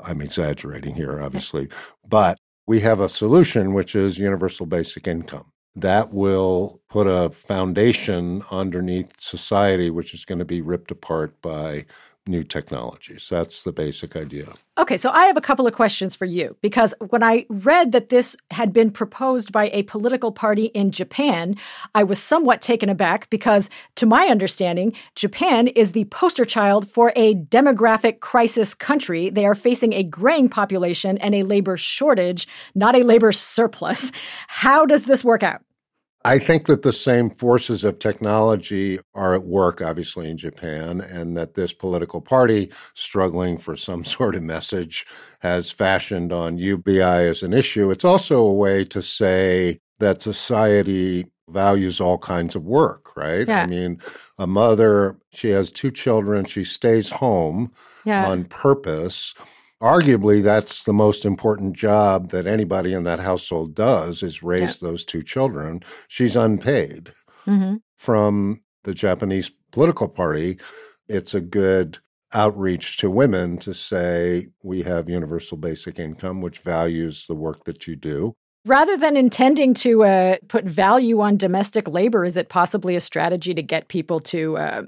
I'm 0.00 0.20
exaggerating 0.20 0.94
here, 0.94 1.20
obviously, 1.22 1.68
but 2.06 2.38
we 2.66 2.80
have 2.80 3.00
a 3.00 3.08
solution, 3.08 3.72
which 3.74 3.94
is 3.94 4.18
universal 4.18 4.66
basic 4.66 5.06
income. 5.06 5.52
That 5.76 6.12
will 6.12 6.80
put 6.90 7.06
a 7.06 7.30
foundation 7.30 8.42
underneath 8.50 9.18
society, 9.20 9.90
which 9.90 10.12
is 10.12 10.24
going 10.24 10.40
to 10.40 10.44
be 10.44 10.60
ripped 10.60 10.90
apart 10.90 11.40
by 11.40 11.86
new 12.28 12.42
technologies. 12.42 13.28
That's 13.28 13.62
the 13.64 13.72
basic 13.72 14.14
idea. 14.14 14.48
Okay, 14.76 14.96
so 14.96 15.10
I 15.10 15.24
have 15.24 15.36
a 15.36 15.40
couple 15.40 15.66
of 15.66 15.72
questions 15.72 16.14
for 16.14 16.24
you 16.24 16.56
because 16.62 16.94
when 17.08 17.22
I 17.22 17.46
read 17.48 17.92
that 17.92 18.10
this 18.10 18.36
had 18.50 18.72
been 18.72 18.92
proposed 18.92 19.50
by 19.50 19.70
a 19.70 19.82
political 19.84 20.30
party 20.30 20.66
in 20.66 20.92
Japan, 20.92 21.56
I 21.94 22.04
was 22.04 22.18
somewhat 22.20 22.60
taken 22.60 22.88
aback 22.88 23.28
because, 23.30 23.70
to 23.96 24.06
my 24.06 24.26
understanding, 24.26 24.92
Japan 25.16 25.66
is 25.68 25.92
the 25.92 26.04
poster 26.04 26.44
child 26.44 26.88
for 26.88 27.12
a 27.16 27.34
demographic 27.34 28.20
crisis 28.20 28.74
country. 28.74 29.30
They 29.30 29.46
are 29.46 29.56
facing 29.56 29.94
a 29.94 30.04
graying 30.04 30.48
population 30.48 31.18
and 31.18 31.34
a 31.34 31.42
labor 31.42 31.76
shortage, 31.76 32.46
not 32.74 32.94
a 32.94 33.02
labor 33.02 33.32
surplus. 33.32 34.12
How 34.46 34.86
does 34.86 35.06
this 35.06 35.24
work 35.24 35.42
out? 35.42 35.62
I 36.28 36.38
think 36.38 36.66
that 36.66 36.82
the 36.82 36.92
same 36.92 37.30
forces 37.30 37.84
of 37.84 37.98
technology 37.98 39.00
are 39.14 39.34
at 39.34 39.44
work, 39.44 39.80
obviously, 39.80 40.28
in 40.28 40.36
Japan, 40.36 41.00
and 41.00 41.34
that 41.38 41.54
this 41.54 41.72
political 41.72 42.20
party, 42.20 42.70
struggling 42.92 43.56
for 43.56 43.76
some 43.76 44.04
sort 44.16 44.34
of 44.34 44.42
message, 44.42 45.06
has 45.40 45.70
fashioned 45.70 46.30
on 46.30 46.58
UBI 46.58 47.00
as 47.00 47.42
an 47.42 47.54
issue. 47.54 47.90
It's 47.90 48.04
also 48.04 48.44
a 48.44 48.52
way 48.52 48.84
to 48.84 49.00
say 49.00 49.80
that 50.00 50.20
society 50.20 51.26
values 51.48 51.98
all 51.98 52.18
kinds 52.18 52.54
of 52.54 52.62
work, 52.62 53.16
right? 53.16 53.48
Yeah. 53.48 53.62
I 53.62 53.66
mean, 53.66 53.98
a 54.36 54.46
mother, 54.46 55.18
she 55.30 55.48
has 55.48 55.70
two 55.70 55.90
children, 55.90 56.44
she 56.44 56.62
stays 56.62 57.10
home 57.10 57.72
yeah. 58.04 58.28
on 58.28 58.44
purpose 58.44 59.34
arguably 59.82 60.42
that's 60.42 60.84
the 60.84 60.92
most 60.92 61.24
important 61.24 61.76
job 61.76 62.30
that 62.30 62.46
anybody 62.46 62.92
in 62.92 63.04
that 63.04 63.20
household 63.20 63.74
does 63.74 64.22
is 64.22 64.42
raise 64.42 64.82
yeah. 64.82 64.88
those 64.88 65.04
two 65.04 65.22
children 65.22 65.80
she's 66.08 66.34
unpaid 66.34 67.12
mm-hmm. 67.46 67.76
from 67.96 68.60
the 68.84 68.92
japanese 68.92 69.50
political 69.70 70.08
party 70.08 70.58
it's 71.08 71.34
a 71.34 71.40
good 71.40 71.98
outreach 72.34 72.96
to 72.98 73.10
women 73.10 73.56
to 73.56 73.72
say 73.72 74.48
we 74.62 74.82
have 74.82 75.08
universal 75.08 75.56
basic 75.56 75.98
income 75.98 76.40
which 76.40 76.58
values 76.58 77.26
the 77.26 77.34
work 77.34 77.64
that 77.64 77.86
you 77.86 77.94
do 77.94 78.34
rather 78.64 78.96
than 78.96 79.16
intending 79.16 79.72
to 79.72 80.02
uh, 80.02 80.36
put 80.48 80.64
value 80.64 81.20
on 81.20 81.36
domestic 81.36 81.88
labor 81.88 82.24
is 82.24 82.36
it 82.36 82.48
possibly 82.48 82.96
a 82.96 83.00
strategy 83.00 83.54
to 83.54 83.62
get 83.62 83.86
people 83.86 84.18
to 84.18 84.56
uh, 84.56 84.82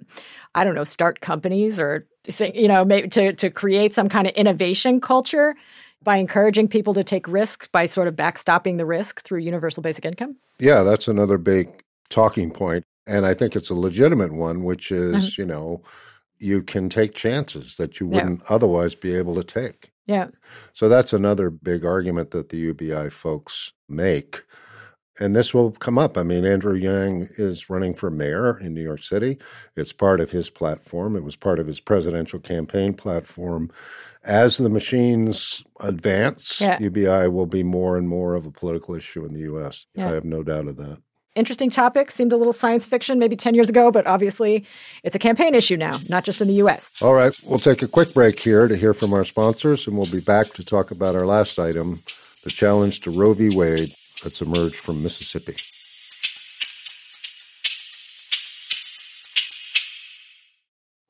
i 0.56 0.64
don't 0.64 0.74
know 0.74 0.84
start 0.84 1.20
companies 1.20 1.78
or 1.78 2.08
think, 2.24 2.54
you 2.54 2.68
know, 2.68 2.84
maybe 2.84 3.08
to, 3.08 3.32
to 3.32 3.50
create 3.50 3.94
some 3.94 4.08
kind 4.08 4.26
of 4.26 4.34
innovation 4.34 5.00
culture 5.00 5.54
by 6.02 6.16
encouraging 6.16 6.68
people 6.68 6.94
to 6.94 7.04
take 7.04 7.28
risk 7.28 7.70
by 7.72 7.86
sort 7.86 8.08
of 8.08 8.16
backstopping 8.16 8.78
the 8.78 8.86
risk 8.86 9.22
through 9.22 9.40
universal 9.40 9.82
basic 9.82 10.04
income? 10.04 10.36
Yeah, 10.58 10.82
that's 10.82 11.08
another 11.08 11.38
big 11.38 11.82
talking 12.08 12.50
point. 12.50 12.84
And 13.06 13.26
I 13.26 13.34
think 13.34 13.56
it's 13.56 13.70
a 13.70 13.74
legitimate 13.74 14.32
one, 14.32 14.64
which 14.64 14.92
is, 14.92 15.30
mm-hmm. 15.30 15.42
you 15.42 15.46
know, 15.46 15.82
you 16.38 16.62
can 16.62 16.88
take 16.88 17.14
chances 17.14 17.76
that 17.76 18.00
you 18.00 18.06
wouldn't 18.06 18.40
yeah. 18.40 18.54
otherwise 18.54 18.94
be 18.94 19.14
able 19.14 19.34
to 19.34 19.44
take. 19.44 19.92
Yeah. 20.06 20.28
So 20.72 20.88
that's 20.88 21.12
another 21.12 21.50
big 21.50 21.84
argument 21.84 22.30
that 22.30 22.48
the 22.48 22.56
UBI 22.56 23.10
folks 23.10 23.72
make. 23.88 24.42
And 25.20 25.36
this 25.36 25.52
will 25.52 25.72
come 25.72 25.98
up. 25.98 26.16
I 26.16 26.22
mean, 26.22 26.44
Andrew 26.44 26.74
Yang 26.74 27.28
is 27.36 27.68
running 27.68 27.94
for 27.94 28.10
mayor 28.10 28.58
in 28.58 28.74
New 28.74 28.82
York 28.82 29.02
City. 29.02 29.38
It's 29.76 29.92
part 29.92 30.20
of 30.20 30.30
his 30.30 30.50
platform, 30.50 31.16
it 31.16 31.24
was 31.24 31.36
part 31.36 31.58
of 31.58 31.66
his 31.66 31.80
presidential 31.80 32.40
campaign 32.40 32.94
platform. 32.94 33.70
As 34.22 34.58
the 34.58 34.68
machines 34.68 35.64
advance, 35.80 36.60
yeah. 36.60 36.78
UBI 36.78 37.28
will 37.28 37.46
be 37.46 37.62
more 37.62 37.96
and 37.96 38.06
more 38.06 38.34
of 38.34 38.44
a 38.44 38.50
political 38.50 38.94
issue 38.94 39.24
in 39.24 39.32
the 39.32 39.40
U.S. 39.40 39.86
Yeah. 39.94 40.08
I 40.08 40.12
have 40.12 40.26
no 40.26 40.42
doubt 40.42 40.66
of 40.66 40.76
that 40.76 40.98
interesting 41.36 41.70
topic. 41.70 42.10
Seemed 42.10 42.32
a 42.32 42.36
little 42.36 42.52
science 42.52 42.86
fiction 42.86 43.18
maybe 43.18 43.36
10 43.36 43.54
years 43.54 43.68
ago, 43.68 43.90
but 43.90 44.06
obviously 44.06 44.64
it's 45.02 45.14
a 45.14 45.18
campaign 45.18 45.54
issue 45.54 45.76
now, 45.76 45.98
not 46.08 46.24
just 46.24 46.40
in 46.40 46.48
the 46.48 46.54
U.S. 46.54 46.92
All 47.00 47.14
right. 47.14 47.34
We'll 47.46 47.58
take 47.58 47.82
a 47.82 47.88
quick 47.88 48.12
break 48.12 48.38
here 48.38 48.68
to 48.68 48.76
hear 48.76 48.94
from 48.94 49.14
our 49.14 49.24
sponsors, 49.24 49.86
and 49.86 49.96
we'll 49.96 50.10
be 50.10 50.20
back 50.20 50.48
to 50.54 50.64
talk 50.64 50.90
about 50.90 51.14
our 51.14 51.26
last 51.26 51.58
item 51.58 51.98
the 52.42 52.50
challenge 52.50 53.00
to 53.00 53.10
Roe 53.10 53.34
v. 53.34 53.50
Wade 53.54 53.94
that's 54.20 54.42
emerged 54.42 54.76
from 54.76 55.02
Mississippi. 55.02 55.56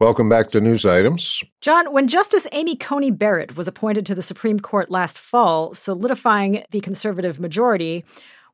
Welcome 0.00 0.30
back 0.30 0.50
to 0.52 0.62
News 0.62 0.86
Items. 0.86 1.44
John, 1.60 1.92
when 1.92 2.08
Justice 2.08 2.46
Amy 2.52 2.74
Coney 2.74 3.10
Barrett 3.10 3.54
was 3.54 3.68
appointed 3.68 4.06
to 4.06 4.14
the 4.14 4.22
Supreme 4.22 4.58
Court 4.58 4.90
last 4.90 5.18
fall, 5.18 5.74
solidifying 5.74 6.64
the 6.70 6.80
conservative 6.80 7.38
majority, 7.38 8.04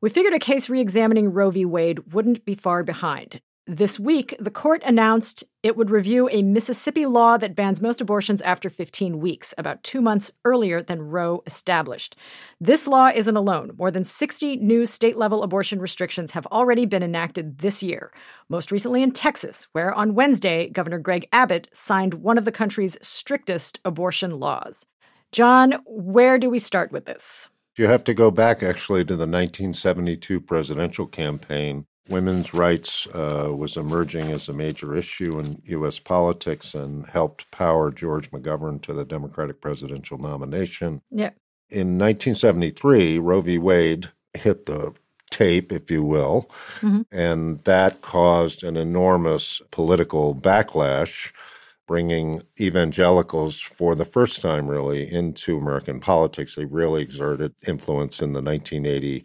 we 0.01 0.09
figured 0.09 0.33
a 0.33 0.39
case 0.39 0.69
re 0.69 0.81
examining 0.81 1.31
Roe 1.31 1.49
v. 1.49 1.63
Wade 1.63 2.13
wouldn't 2.13 2.43
be 2.43 2.53
far 2.53 2.83
behind. 2.83 3.39
This 3.69 3.99
week, 3.99 4.33
the 4.39 4.49
court 4.49 4.81
announced 4.85 5.43
it 5.61 5.75
would 5.75 5.89
review 5.89 6.29
a 6.31 6.41
Mississippi 6.41 7.05
law 7.05 7.35
that 7.35 7.53
bans 7.53 7.81
most 7.81 7.99
abortions 7.99 8.41
after 8.43 8.69
15 8.69 9.19
weeks, 9.19 9.53
about 9.57 9.83
two 9.83 9.99
months 9.99 10.31
earlier 10.45 10.81
than 10.81 11.01
Roe 11.01 11.43
established. 11.45 12.15
This 12.61 12.87
law 12.87 13.11
isn't 13.13 13.35
alone. 13.35 13.71
More 13.77 13.91
than 13.91 14.05
60 14.05 14.55
new 14.55 14.85
state 14.85 15.17
level 15.17 15.43
abortion 15.43 15.81
restrictions 15.81 16.31
have 16.31 16.47
already 16.47 16.85
been 16.85 17.03
enacted 17.03 17.57
this 17.57 17.83
year, 17.83 18.13
most 18.47 18.71
recently 18.71 19.03
in 19.03 19.11
Texas, 19.11 19.67
where 19.73 19.93
on 19.93 20.15
Wednesday, 20.15 20.69
Governor 20.69 20.99
Greg 20.99 21.27
Abbott 21.33 21.67
signed 21.73 22.13
one 22.13 22.37
of 22.37 22.45
the 22.45 22.53
country's 22.53 22.97
strictest 23.01 23.81
abortion 23.83 24.39
laws. 24.39 24.85
John, 25.33 25.81
where 25.85 26.37
do 26.37 26.49
we 26.49 26.59
start 26.59 26.93
with 26.93 27.03
this? 27.03 27.49
You 27.77 27.87
have 27.87 28.05
to 28.05 28.13
go 28.13 28.31
back 28.31 28.63
actually 28.63 29.03
to 29.03 29.17
the 29.17 29.27
1972 29.27 30.39
presidential 30.39 31.05
campaign. 31.05 31.85
Women's 32.09 32.53
rights 32.53 33.07
uh, 33.07 33.51
was 33.55 33.77
emerging 33.77 34.31
as 34.31 34.47
a 34.47 34.53
major 34.53 34.95
issue 34.95 35.39
in 35.39 35.61
U.S. 35.65 35.99
politics 35.99 36.73
and 36.73 37.05
helped 37.07 37.49
power 37.51 37.91
George 37.91 38.31
McGovern 38.31 38.81
to 38.83 38.93
the 38.93 39.05
Democratic 39.05 39.61
presidential 39.61 40.17
nomination. 40.17 41.01
Yeah. 41.11 41.31
In 41.69 41.97
1973, 41.97 43.19
Roe 43.19 43.41
v. 43.41 43.57
Wade 43.57 44.07
hit 44.33 44.65
the 44.65 44.93
tape, 45.29 45.71
if 45.71 45.91
you 45.91 46.03
will, 46.03 46.49
mm-hmm. 46.79 47.01
and 47.11 47.59
that 47.61 48.01
caused 48.01 48.63
an 48.63 48.77
enormous 48.77 49.61
political 49.71 50.33
backlash 50.33 51.33
bringing 51.87 52.41
evangelicals 52.59 53.59
for 53.59 53.95
the 53.95 54.05
first 54.05 54.41
time 54.41 54.67
really 54.67 55.11
into 55.11 55.57
American 55.57 55.99
politics. 55.99 56.55
They 56.55 56.65
really 56.65 57.01
exerted 57.01 57.53
influence 57.65 58.21
in 58.21 58.33
the 58.33 58.41
1980 58.41 59.23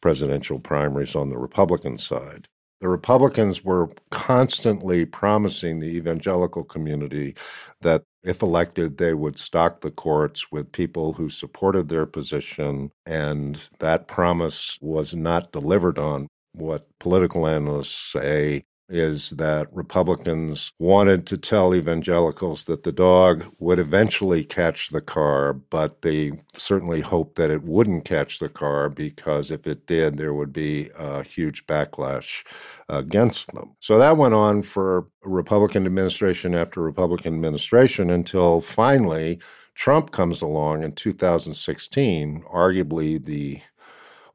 presidential 0.00 0.58
primaries 0.58 1.14
on 1.14 1.30
the 1.30 1.38
Republican 1.38 1.98
side. 1.98 2.46
The 2.80 2.88
Republicans 2.88 3.62
were 3.62 3.90
constantly 4.10 5.04
promising 5.04 5.80
the 5.80 5.88
evangelical 5.96 6.64
community 6.64 7.36
that 7.82 8.04
if 8.22 8.42
elected, 8.42 8.96
they 8.96 9.14
would 9.14 9.38
stock 9.38 9.80
the 9.80 9.90
courts 9.90 10.50
with 10.50 10.72
people 10.72 11.12
who 11.12 11.28
supported 11.28 11.88
their 11.88 12.06
position, 12.06 12.90
and 13.06 13.68
that 13.80 14.08
promise 14.08 14.78
was 14.80 15.14
not 15.14 15.52
delivered 15.52 15.98
on. 15.98 16.26
What 16.52 16.86
political 16.98 17.46
analysts 17.46 17.94
say 17.94 18.64
is 18.90 19.30
that 19.30 19.72
Republicans 19.72 20.72
wanted 20.78 21.26
to 21.26 21.38
tell 21.38 21.74
evangelicals 21.74 22.64
that 22.64 22.82
the 22.82 22.92
dog 22.92 23.44
would 23.58 23.78
eventually 23.78 24.44
catch 24.44 24.90
the 24.90 25.00
car, 25.00 25.52
but 25.52 26.02
they 26.02 26.32
certainly 26.54 27.00
hoped 27.00 27.36
that 27.36 27.50
it 27.50 27.62
wouldn't 27.62 28.04
catch 28.04 28.38
the 28.38 28.48
car 28.48 28.88
because 28.88 29.50
if 29.50 29.66
it 29.66 29.86
did, 29.86 30.16
there 30.16 30.34
would 30.34 30.52
be 30.52 30.90
a 30.98 31.22
huge 31.22 31.66
backlash 31.66 32.44
against 32.88 33.54
them. 33.54 33.76
So 33.78 33.98
that 33.98 34.16
went 34.16 34.34
on 34.34 34.62
for 34.62 35.06
Republican 35.22 35.86
administration 35.86 36.54
after 36.54 36.82
Republican 36.82 37.34
administration 37.34 38.10
until 38.10 38.60
finally 38.60 39.38
Trump 39.74 40.10
comes 40.10 40.42
along 40.42 40.84
in 40.84 40.92
2016, 40.92 42.42
arguably 42.52 43.24
the 43.24 43.60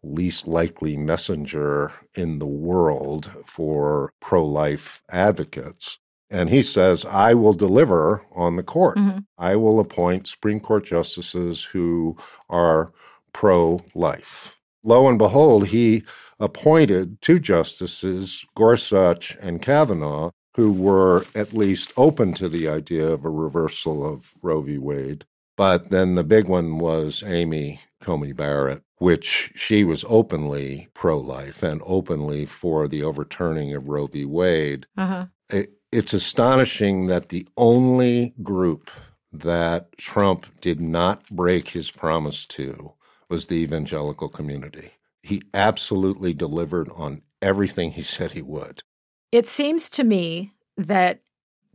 least 0.06 0.48
likely 0.48 0.96
messenger 0.98 1.92
in 2.16 2.40
the 2.40 2.46
world 2.46 3.32
for 3.46 4.12
pro 4.20 4.46
life 4.46 5.02
advocates. 5.12 6.00
And 6.30 6.50
he 6.50 6.64
says, 6.64 7.06
I 7.06 7.34
will 7.34 7.54
deliver 7.54 8.26
on 8.34 8.56
the 8.56 8.64
court. 8.64 8.98
Mm-hmm. 8.98 9.20
I 9.38 9.56
will 9.56 9.80
appoint 9.80 10.28
Supreme 10.28 10.60
Court 10.60 10.86
justices 10.86 11.64
who 11.64 12.18
are 12.50 12.92
pro 13.34 13.82
life. 13.94 14.60
Lo 14.84 15.08
and 15.08 15.18
behold, 15.18 15.68
he 15.68 16.04
appointed 16.40 17.22
two 17.22 17.40
justices, 17.40 18.46
Gorsuch 18.56 19.36
and 19.42 19.62
Kavanaugh, 19.62 20.32
who 20.56 20.72
were 20.72 21.26
at 21.36 21.54
least 21.54 21.92
open 21.98 22.34
to 22.34 22.50
the 22.50 22.68
idea 22.68 23.08
of 23.08 23.26
a 23.26 23.30
reversal 23.30 24.06
of 24.06 24.34
Roe 24.42 24.62
v. 24.62 24.78
Wade. 24.78 25.26
But 25.58 25.90
then 25.90 26.16
the 26.16 26.24
big 26.24 26.48
one 26.48 26.78
was 26.78 27.24
Amy 27.26 27.82
Coney 28.06 28.34
Barrett, 28.34 28.84
which 29.00 29.52
she 29.56 29.84
was 29.84 30.06
openly 30.08 30.90
pro 30.94 31.18
life 31.18 31.64
and 31.64 31.82
openly 31.86 32.46
for 32.46 32.88
the 32.88 33.02
overturning 33.02 33.74
of 33.74 33.90
Roe 33.90 34.06
v. 34.06 34.26
Wade. 34.26 34.86
Uh-huh. 34.96 35.26
It, 35.50 35.72
it's 35.92 36.14
astonishing 36.14 37.08
that 37.08 37.30
the 37.30 37.48
only 37.58 38.36
group 38.44 38.92
that 39.34 39.98
Trump 39.98 40.46
did 40.62 40.80
not 40.80 41.28
break 41.32 41.70
his 41.70 41.90
promise 41.90 42.46
to 42.46 42.94
was 43.28 43.48
the 43.48 43.56
evangelical 43.56 44.30
community. 44.30 44.92
He 45.24 45.42
absolutely 45.56 46.34
delivered 46.34 46.90
on 46.96 47.24
everything 47.42 47.92
he 47.92 48.04
said 48.04 48.32
he 48.32 48.44
would. 48.44 48.84
It 49.32 49.48
seems 49.48 49.90
to 49.92 50.04
me 50.04 50.54
that 50.78 51.22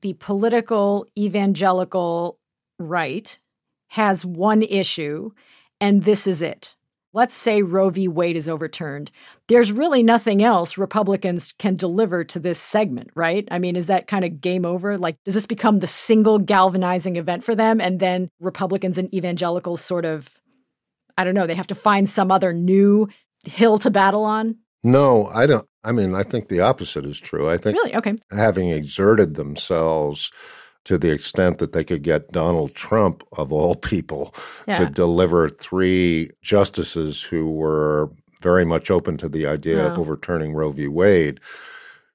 the 0.00 0.12
political 0.14 1.06
evangelical 1.18 2.38
right 2.78 3.36
has 3.88 4.24
one 4.24 4.62
issue, 4.62 5.32
and 5.80 6.04
this 6.04 6.26
is 6.26 6.42
it. 6.42 6.74
Let's 7.12 7.34
say 7.34 7.62
Roe 7.62 7.90
v. 7.90 8.06
Wade 8.06 8.36
is 8.36 8.48
overturned. 8.48 9.10
There's 9.48 9.72
really 9.72 10.02
nothing 10.02 10.44
else 10.44 10.78
Republicans 10.78 11.52
can 11.58 11.74
deliver 11.74 12.22
to 12.22 12.38
this 12.38 12.60
segment, 12.60 13.10
right? 13.16 13.48
I 13.50 13.58
mean, 13.58 13.74
is 13.74 13.88
that 13.88 14.06
kind 14.06 14.24
of 14.24 14.40
game 14.40 14.64
over? 14.64 14.96
Like, 14.96 15.16
does 15.24 15.34
this 15.34 15.46
become 15.46 15.80
the 15.80 15.88
single 15.88 16.38
galvanizing 16.38 17.16
event 17.16 17.42
for 17.42 17.56
them? 17.56 17.80
And 17.80 17.98
then 17.98 18.30
Republicans 18.38 18.96
and 18.96 19.12
evangelicals 19.12 19.80
sort 19.80 20.04
of, 20.04 20.40
I 21.18 21.24
don't 21.24 21.34
know, 21.34 21.48
they 21.48 21.56
have 21.56 21.66
to 21.68 21.74
find 21.74 22.08
some 22.08 22.30
other 22.30 22.52
new 22.52 23.08
hill 23.44 23.78
to 23.78 23.90
battle 23.90 24.24
on? 24.24 24.56
No, 24.82 25.26
I 25.26 25.46
don't. 25.46 25.66
I 25.82 25.92
mean, 25.92 26.14
I 26.14 26.22
think 26.22 26.48
the 26.48 26.60
opposite 26.60 27.06
is 27.06 27.18
true. 27.18 27.48
I 27.48 27.56
think 27.56 27.76
really 27.76 27.96
okay. 27.96 28.14
having 28.30 28.70
exerted 28.70 29.34
themselves 29.34 30.30
to 30.84 30.98
the 30.98 31.10
extent 31.10 31.58
that 31.58 31.72
they 31.72 31.84
could 31.84 32.02
get 32.02 32.32
Donald 32.32 32.74
Trump, 32.74 33.22
of 33.36 33.52
all 33.52 33.74
people, 33.92 34.34
yeah. 34.66 34.78
to 34.78 34.86
deliver 34.86 35.48
three 35.48 36.30
justices 36.42 37.22
who 37.22 37.50
were 37.50 38.10
very 38.40 38.64
much 38.64 38.90
open 38.90 39.16
to 39.18 39.28
the 39.28 39.46
idea 39.46 39.86
of 39.86 39.98
overturning 39.98 40.54
Roe 40.54 40.72
v. 40.72 40.88
Wade. 40.88 41.40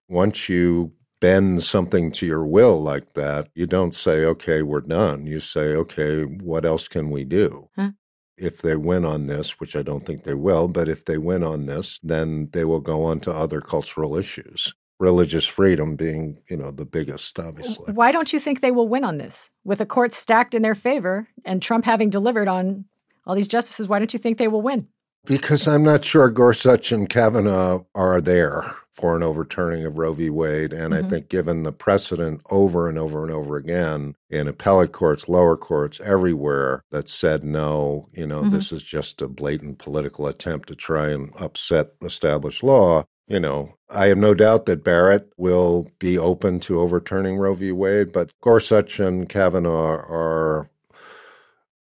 Once 0.09 0.49
you 0.49 0.91
bend 1.19 1.61
something 1.61 2.11
to 2.11 2.25
your 2.25 2.45
will 2.45 2.81
like 2.81 3.13
that, 3.13 3.47
you 3.53 3.67
don't 3.67 3.93
say, 3.93 4.25
okay, 4.25 4.61
we're 4.61 4.81
done. 4.81 5.25
You 5.27 5.39
say, 5.39 5.75
okay, 5.75 6.23
what 6.23 6.65
else 6.65 6.87
can 6.87 7.11
we 7.11 7.23
do? 7.23 7.69
Huh? 7.75 7.91
If 8.37 8.61
they 8.61 8.75
win 8.75 9.05
on 9.05 9.27
this, 9.27 9.59
which 9.59 9.75
I 9.75 9.81
don't 9.81 10.05
think 10.05 10.23
they 10.23 10.33
will, 10.33 10.67
but 10.67 10.89
if 10.89 11.05
they 11.05 11.17
win 11.17 11.43
on 11.43 11.65
this, 11.65 11.99
then 12.03 12.49
they 12.51 12.65
will 12.65 12.81
go 12.81 13.03
on 13.03 13.19
to 13.21 13.31
other 13.31 13.61
cultural 13.61 14.17
issues 14.17 14.73
religious 14.99 15.45
freedom 15.45 15.95
being, 15.95 16.39
you 16.49 16.57
know, 16.57 16.71
the 16.71 16.85
biggest, 16.85 17.37
obviously. 17.39 17.93
Why 17.93 18.11
don't 18.11 18.31
you 18.31 18.39
think 18.39 18.61
they 18.61 18.71
will 18.71 18.87
win 18.87 19.03
on 19.03 19.17
this? 19.17 19.51
With 19.63 19.81
a 19.81 19.85
court 19.85 20.13
stacked 20.13 20.53
in 20.53 20.61
their 20.61 20.75
favor 20.75 21.27
and 21.43 21.61
Trump 21.61 21.85
having 21.85 22.09
delivered 22.09 22.47
on 22.47 22.85
all 23.25 23.35
these 23.35 23.47
justices, 23.47 23.87
why 23.87 23.99
don't 23.99 24.13
you 24.13 24.19
think 24.19 24.37
they 24.37 24.47
will 24.47 24.61
win? 24.61 24.87
Because 25.25 25.67
I'm 25.67 25.83
not 25.83 26.05
sure 26.05 26.29
Gorsuch 26.29 26.91
and 26.91 27.09
Kavanaugh 27.09 27.83
are 27.95 28.21
there 28.21 28.63
for 28.91 29.15
an 29.15 29.23
overturning 29.23 29.83
of 29.85 29.97
Roe 29.97 30.13
v. 30.13 30.29
Wade. 30.29 30.71
And 30.71 30.93
mm-hmm. 30.93 31.05
I 31.05 31.09
think, 31.09 31.27
given 31.27 31.63
the 31.63 31.73
precedent 31.73 32.41
over 32.49 32.87
and 32.87 32.97
over 32.97 33.23
and 33.23 33.31
over 33.31 33.57
again 33.57 34.15
in 34.29 34.47
appellate 34.47 34.93
courts, 34.93 35.27
lower 35.27 35.57
courts, 35.57 35.99
everywhere 35.99 36.83
that 36.91 37.09
said 37.09 37.43
no, 37.43 38.07
you 38.13 38.25
know, 38.25 38.41
mm-hmm. 38.41 38.51
this 38.51 38.71
is 38.71 38.83
just 38.83 39.21
a 39.21 39.27
blatant 39.27 39.79
political 39.79 40.27
attempt 40.27 40.69
to 40.69 40.75
try 40.75 41.09
and 41.09 41.31
upset 41.37 41.89
established 42.03 42.63
law, 42.63 43.03
you 43.27 43.39
know, 43.39 43.75
I 43.89 44.07
have 44.07 44.17
no 44.17 44.33
doubt 44.33 44.65
that 44.65 44.83
Barrett 44.83 45.31
will 45.37 45.87
be 45.99 46.17
open 46.17 46.59
to 46.61 46.79
overturning 46.79 47.37
Roe 47.37 47.55
v. 47.55 47.71
Wade, 47.71 48.11
but 48.13 48.33
Gorsuch 48.41 48.99
and 48.99 49.27
Kavanaugh 49.27 49.95
are 50.09 50.69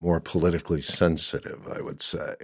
more 0.01 0.21
politically 0.21 0.83
sensitive, 0.83 1.67
I 1.67 1.81
would 1.81 2.03
say. 2.03 2.35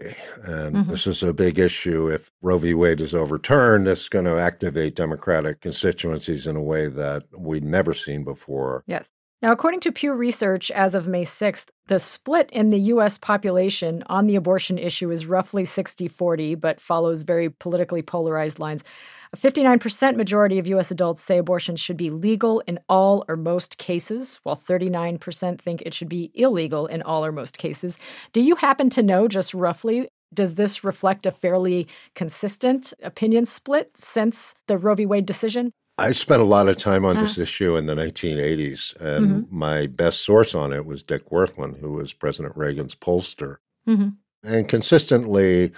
And 0.44 0.76
mm-hmm. 0.76 0.90
this 0.90 1.06
is 1.06 1.22
a 1.22 1.34
big 1.34 1.58
issue. 1.58 2.08
If 2.08 2.30
Roe 2.40 2.56
v. 2.56 2.72
Wade 2.72 3.02
is 3.02 3.14
overturned, 3.14 3.86
it's 3.86 4.08
going 4.08 4.24
to 4.24 4.38
activate 4.38 4.96
Democratic 4.96 5.60
constituencies 5.60 6.46
in 6.46 6.56
a 6.56 6.62
way 6.62 6.88
that 6.88 7.24
we'd 7.38 7.64
never 7.64 7.92
seen 7.92 8.24
before. 8.24 8.82
Yes. 8.86 9.12
Now, 9.42 9.52
according 9.52 9.80
to 9.80 9.92
Pew 9.92 10.12
Research, 10.12 10.70
as 10.70 10.94
of 10.94 11.08
May 11.08 11.24
6th, 11.24 11.68
the 11.86 11.98
split 11.98 12.50
in 12.50 12.68
the 12.68 12.78
U.S. 12.92 13.16
population 13.16 14.02
on 14.06 14.26
the 14.26 14.36
abortion 14.36 14.76
issue 14.76 15.10
is 15.10 15.24
roughly 15.24 15.64
60 15.64 16.08
40, 16.08 16.56
but 16.56 16.78
follows 16.78 17.22
very 17.22 17.48
politically 17.48 18.02
polarized 18.02 18.58
lines. 18.58 18.84
A 19.32 19.38
59% 19.38 20.16
majority 20.16 20.58
of 20.58 20.66
U.S. 20.66 20.90
adults 20.90 21.22
say 21.22 21.38
abortion 21.38 21.76
should 21.76 21.96
be 21.96 22.10
legal 22.10 22.60
in 22.66 22.78
all 22.86 23.24
or 23.28 23.36
most 23.36 23.78
cases, 23.78 24.40
while 24.42 24.58
39% 24.58 25.58
think 25.58 25.82
it 25.82 25.94
should 25.94 26.10
be 26.10 26.30
illegal 26.34 26.86
in 26.86 27.00
all 27.00 27.24
or 27.24 27.32
most 27.32 27.56
cases. 27.56 27.98
Do 28.32 28.42
you 28.42 28.56
happen 28.56 28.90
to 28.90 29.02
know 29.02 29.26
just 29.26 29.54
roughly 29.54 30.08
does 30.34 30.56
this 30.56 30.84
reflect 30.84 31.26
a 31.26 31.30
fairly 31.30 31.88
consistent 32.14 32.92
opinion 33.02 33.46
split 33.46 33.96
since 33.96 34.54
the 34.66 34.76
Roe 34.76 34.94
v. 34.94 35.06
Wade 35.06 35.26
decision? 35.26 35.72
I 36.00 36.12
spent 36.12 36.40
a 36.40 36.46
lot 36.46 36.68
of 36.68 36.78
time 36.78 37.04
on 37.04 37.20
this 37.20 37.32
uh-huh. 37.32 37.42
issue 37.42 37.76
in 37.76 37.84
the 37.84 37.94
1980s, 37.94 38.98
and 39.00 39.26
mm-hmm. 39.26 39.58
my 39.58 39.86
best 39.86 40.24
source 40.24 40.54
on 40.54 40.72
it 40.72 40.86
was 40.86 41.02
Dick 41.02 41.28
Wirthlin, 41.28 41.78
who 41.78 41.92
was 41.92 42.14
President 42.14 42.56
Reagan's 42.56 42.94
pollster. 42.94 43.56
Mm-hmm. 43.86 44.08
And 44.42 44.68
consistently, 44.68 45.72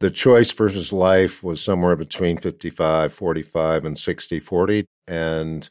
the 0.00 0.10
choice 0.10 0.50
versus 0.50 0.94
life 0.94 1.42
was 1.42 1.62
somewhere 1.62 1.94
between 1.94 2.38
55, 2.38 3.12
45, 3.12 3.84
and 3.84 3.98
60, 3.98 4.40
40. 4.40 4.86
And 5.08 5.68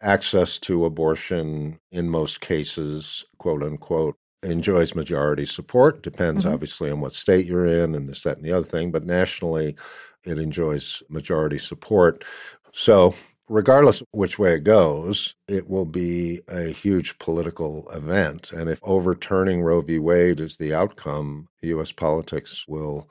access 0.00 0.60
to 0.60 0.84
abortion 0.84 1.80
in 1.90 2.08
most 2.08 2.40
cases, 2.40 3.24
quote 3.38 3.64
unquote, 3.64 4.16
enjoys 4.44 4.94
majority 4.94 5.44
support. 5.44 6.02
Depends 6.02 6.44
mm-hmm. 6.44 6.54
obviously 6.54 6.90
on 6.92 7.00
what 7.00 7.12
state 7.12 7.44
you're 7.44 7.66
in 7.66 7.96
and 7.96 8.06
this, 8.06 8.22
that, 8.22 8.36
and 8.36 8.46
the 8.46 8.52
other 8.52 8.66
thing. 8.66 8.92
But 8.92 9.04
nationally, 9.04 9.76
it 10.24 10.38
enjoys 10.38 11.02
majority 11.08 11.58
support. 11.58 12.24
So 12.72 13.14
regardless 13.48 14.00
of 14.00 14.06
which 14.12 14.38
way 14.38 14.54
it 14.54 14.64
goes, 14.64 15.34
it 15.48 15.68
will 15.68 15.84
be 15.84 16.40
a 16.48 16.68
huge 16.68 17.18
political 17.18 17.88
event. 17.90 18.52
And 18.52 18.68
if 18.68 18.80
overturning 18.82 19.62
Roe 19.62 19.80
v. 19.80 19.98
Wade 19.98 20.40
is 20.40 20.56
the 20.56 20.74
outcome, 20.74 21.48
U.S. 21.62 21.92
politics 21.92 22.66
will 22.68 23.08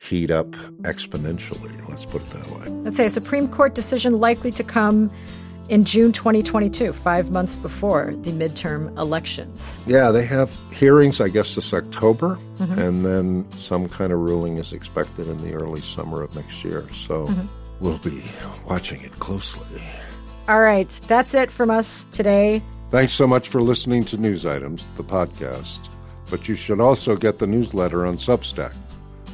heat 0.00 0.30
up 0.30 0.50
exponentially. 0.82 1.88
Let's 1.88 2.04
put 2.04 2.22
it 2.22 2.28
that 2.28 2.50
way. 2.50 2.68
Let's 2.82 2.96
say 2.96 3.06
a 3.06 3.10
Supreme 3.10 3.48
Court 3.48 3.74
decision 3.74 4.16
likely 4.16 4.52
to 4.52 4.62
come 4.62 5.10
in 5.68 5.84
June 5.84 6.12
2022, 6.12 6.92
five 6.94 7.30
months 7.30 7.56
before 7.56 8.14
the 8.22 8.30
midterm 8.30 8.96
elections. 8.96 9.78
Yeah, 9.86 10.10
they 10.10 10.24
have 10.24 10.56
hearings, 10.72 11.20
I 11.20 11.28
guess, 11.28 11.54
this 11.56 11.74
October, 11.74 12.38
mm-hmm. 12.56 12.78
and 12.78 13.04
then 13.04 13.50
some 13.50 13.86
kind 13.88 14.12
of 14.12 14.20
ruling 14.20 14.56
is 14.56 14.72
expected 14.72 15.28
in 15.28 15.36
the 15.42 15.52
early 15.52 15.82
summer 15.82 16.22
of 16.22 16.34
next 16.34 16.64
year. 16.64 16.88
So. 16.90 17.26
Mm-hmm 17.26 17.57
We'll 17.80 17.98
be 17.98 18.22
watching 18.68 19.02
it 19.02 19.12
closely. 19.12 19.82
All 20.48 20.60
right, 20.60 20.88
that's 21.06 21.34
it 21.34 21.50
from 21.50 21.70
us 21.70 22.06
today. 22.10 22.62
Thanks 22.90 23.12
so 23.12 23.26
much 23.26 23.48
for 23.48 23.60
listening 23.60 24.04
to 24.06 24.16
News 24.16 24.46
Items, 24.46 24.88
the 24.96 25.04
podcast. 25.04 25.80
But 26.30 26.48
you 26.48 26.54
should 26.54 26.80
also 26.80 27.16
get 27.16 27.38
the 27.38 27.46
newsletter 27.46 28.06
on 28.06 28.14
Substack. 28.14 28.74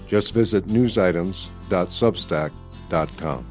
Just 0.06 0.32
visit 0.32 0.66
newsitems.substack.com. 0.66 3.46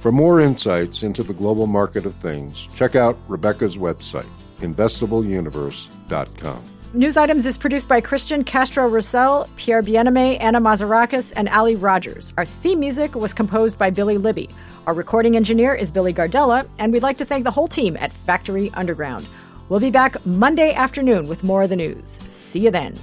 For 0.00 0.12
more 0.12 0.40
insights 0.40 1.02
into 1.02 1.22
the 1.22 1.34
global 1.34 1.66
market 1.66 2.06
of 2.06 2.14
things, 2.14 2.68
check 2.74 2.94
out 2.94 3.18
Rebecca's 3.28 3.76
website, 3.76 4.24
investableuniverse.com. 4.58 6.62
News 6.94 7.16
Items 7.16 7.46
is 7.46 7.58
produced 7.58 7.88
by 7.88 8.00
Christian 8.00 8.44
Castro 8.44 8.88
Russell, 8.88 9.48
Pierre 9.56 9.82
Bienaimé, 9.82 10.40
Anna 10.40 10.60
Mazarakis, 10.60 11.32
and 11.36 11.48
Ali 11.48 11.74
Rogers. 11.74 12.32
Our 12.38 12.44
theme 12.44 12.78
music 12.78 13.14
was 13.16 13.34
composed 13.34 13.76
by 13.76 13.90
Billy 13.90 14.16
Libby. 14.16 14.48
Our 14.86 14.94
recording 14.94 15.36
engineer 15.36 15.74
is 15.74 15.90
Billy 15.90 16.14
Gardella, 16.14 16.66
and 16.78 16.92
we'd 16.92 17.02
like 17.02 17.18
to 17.18 17.24
thank 17.24 17.44
the 17.44 17.50
whole 17.50 17.68
team 17.68 17.96
at 17.98 18.12
Factory 18.12 18.70
Underground. 18.74 19.28
We'll 19.68 19.80
be 19.80 19.90
back 19.90 20.24
Monday 20.24 20.72
afternoon 20.74 21.26
with 21.26 21.42
more 21.42 21.64
of 21.64 21.70
the 21.70 21.76
news. 21.76 22.20
See 22.28 22.60
you 22.60 22.70
then. 22.70 22.94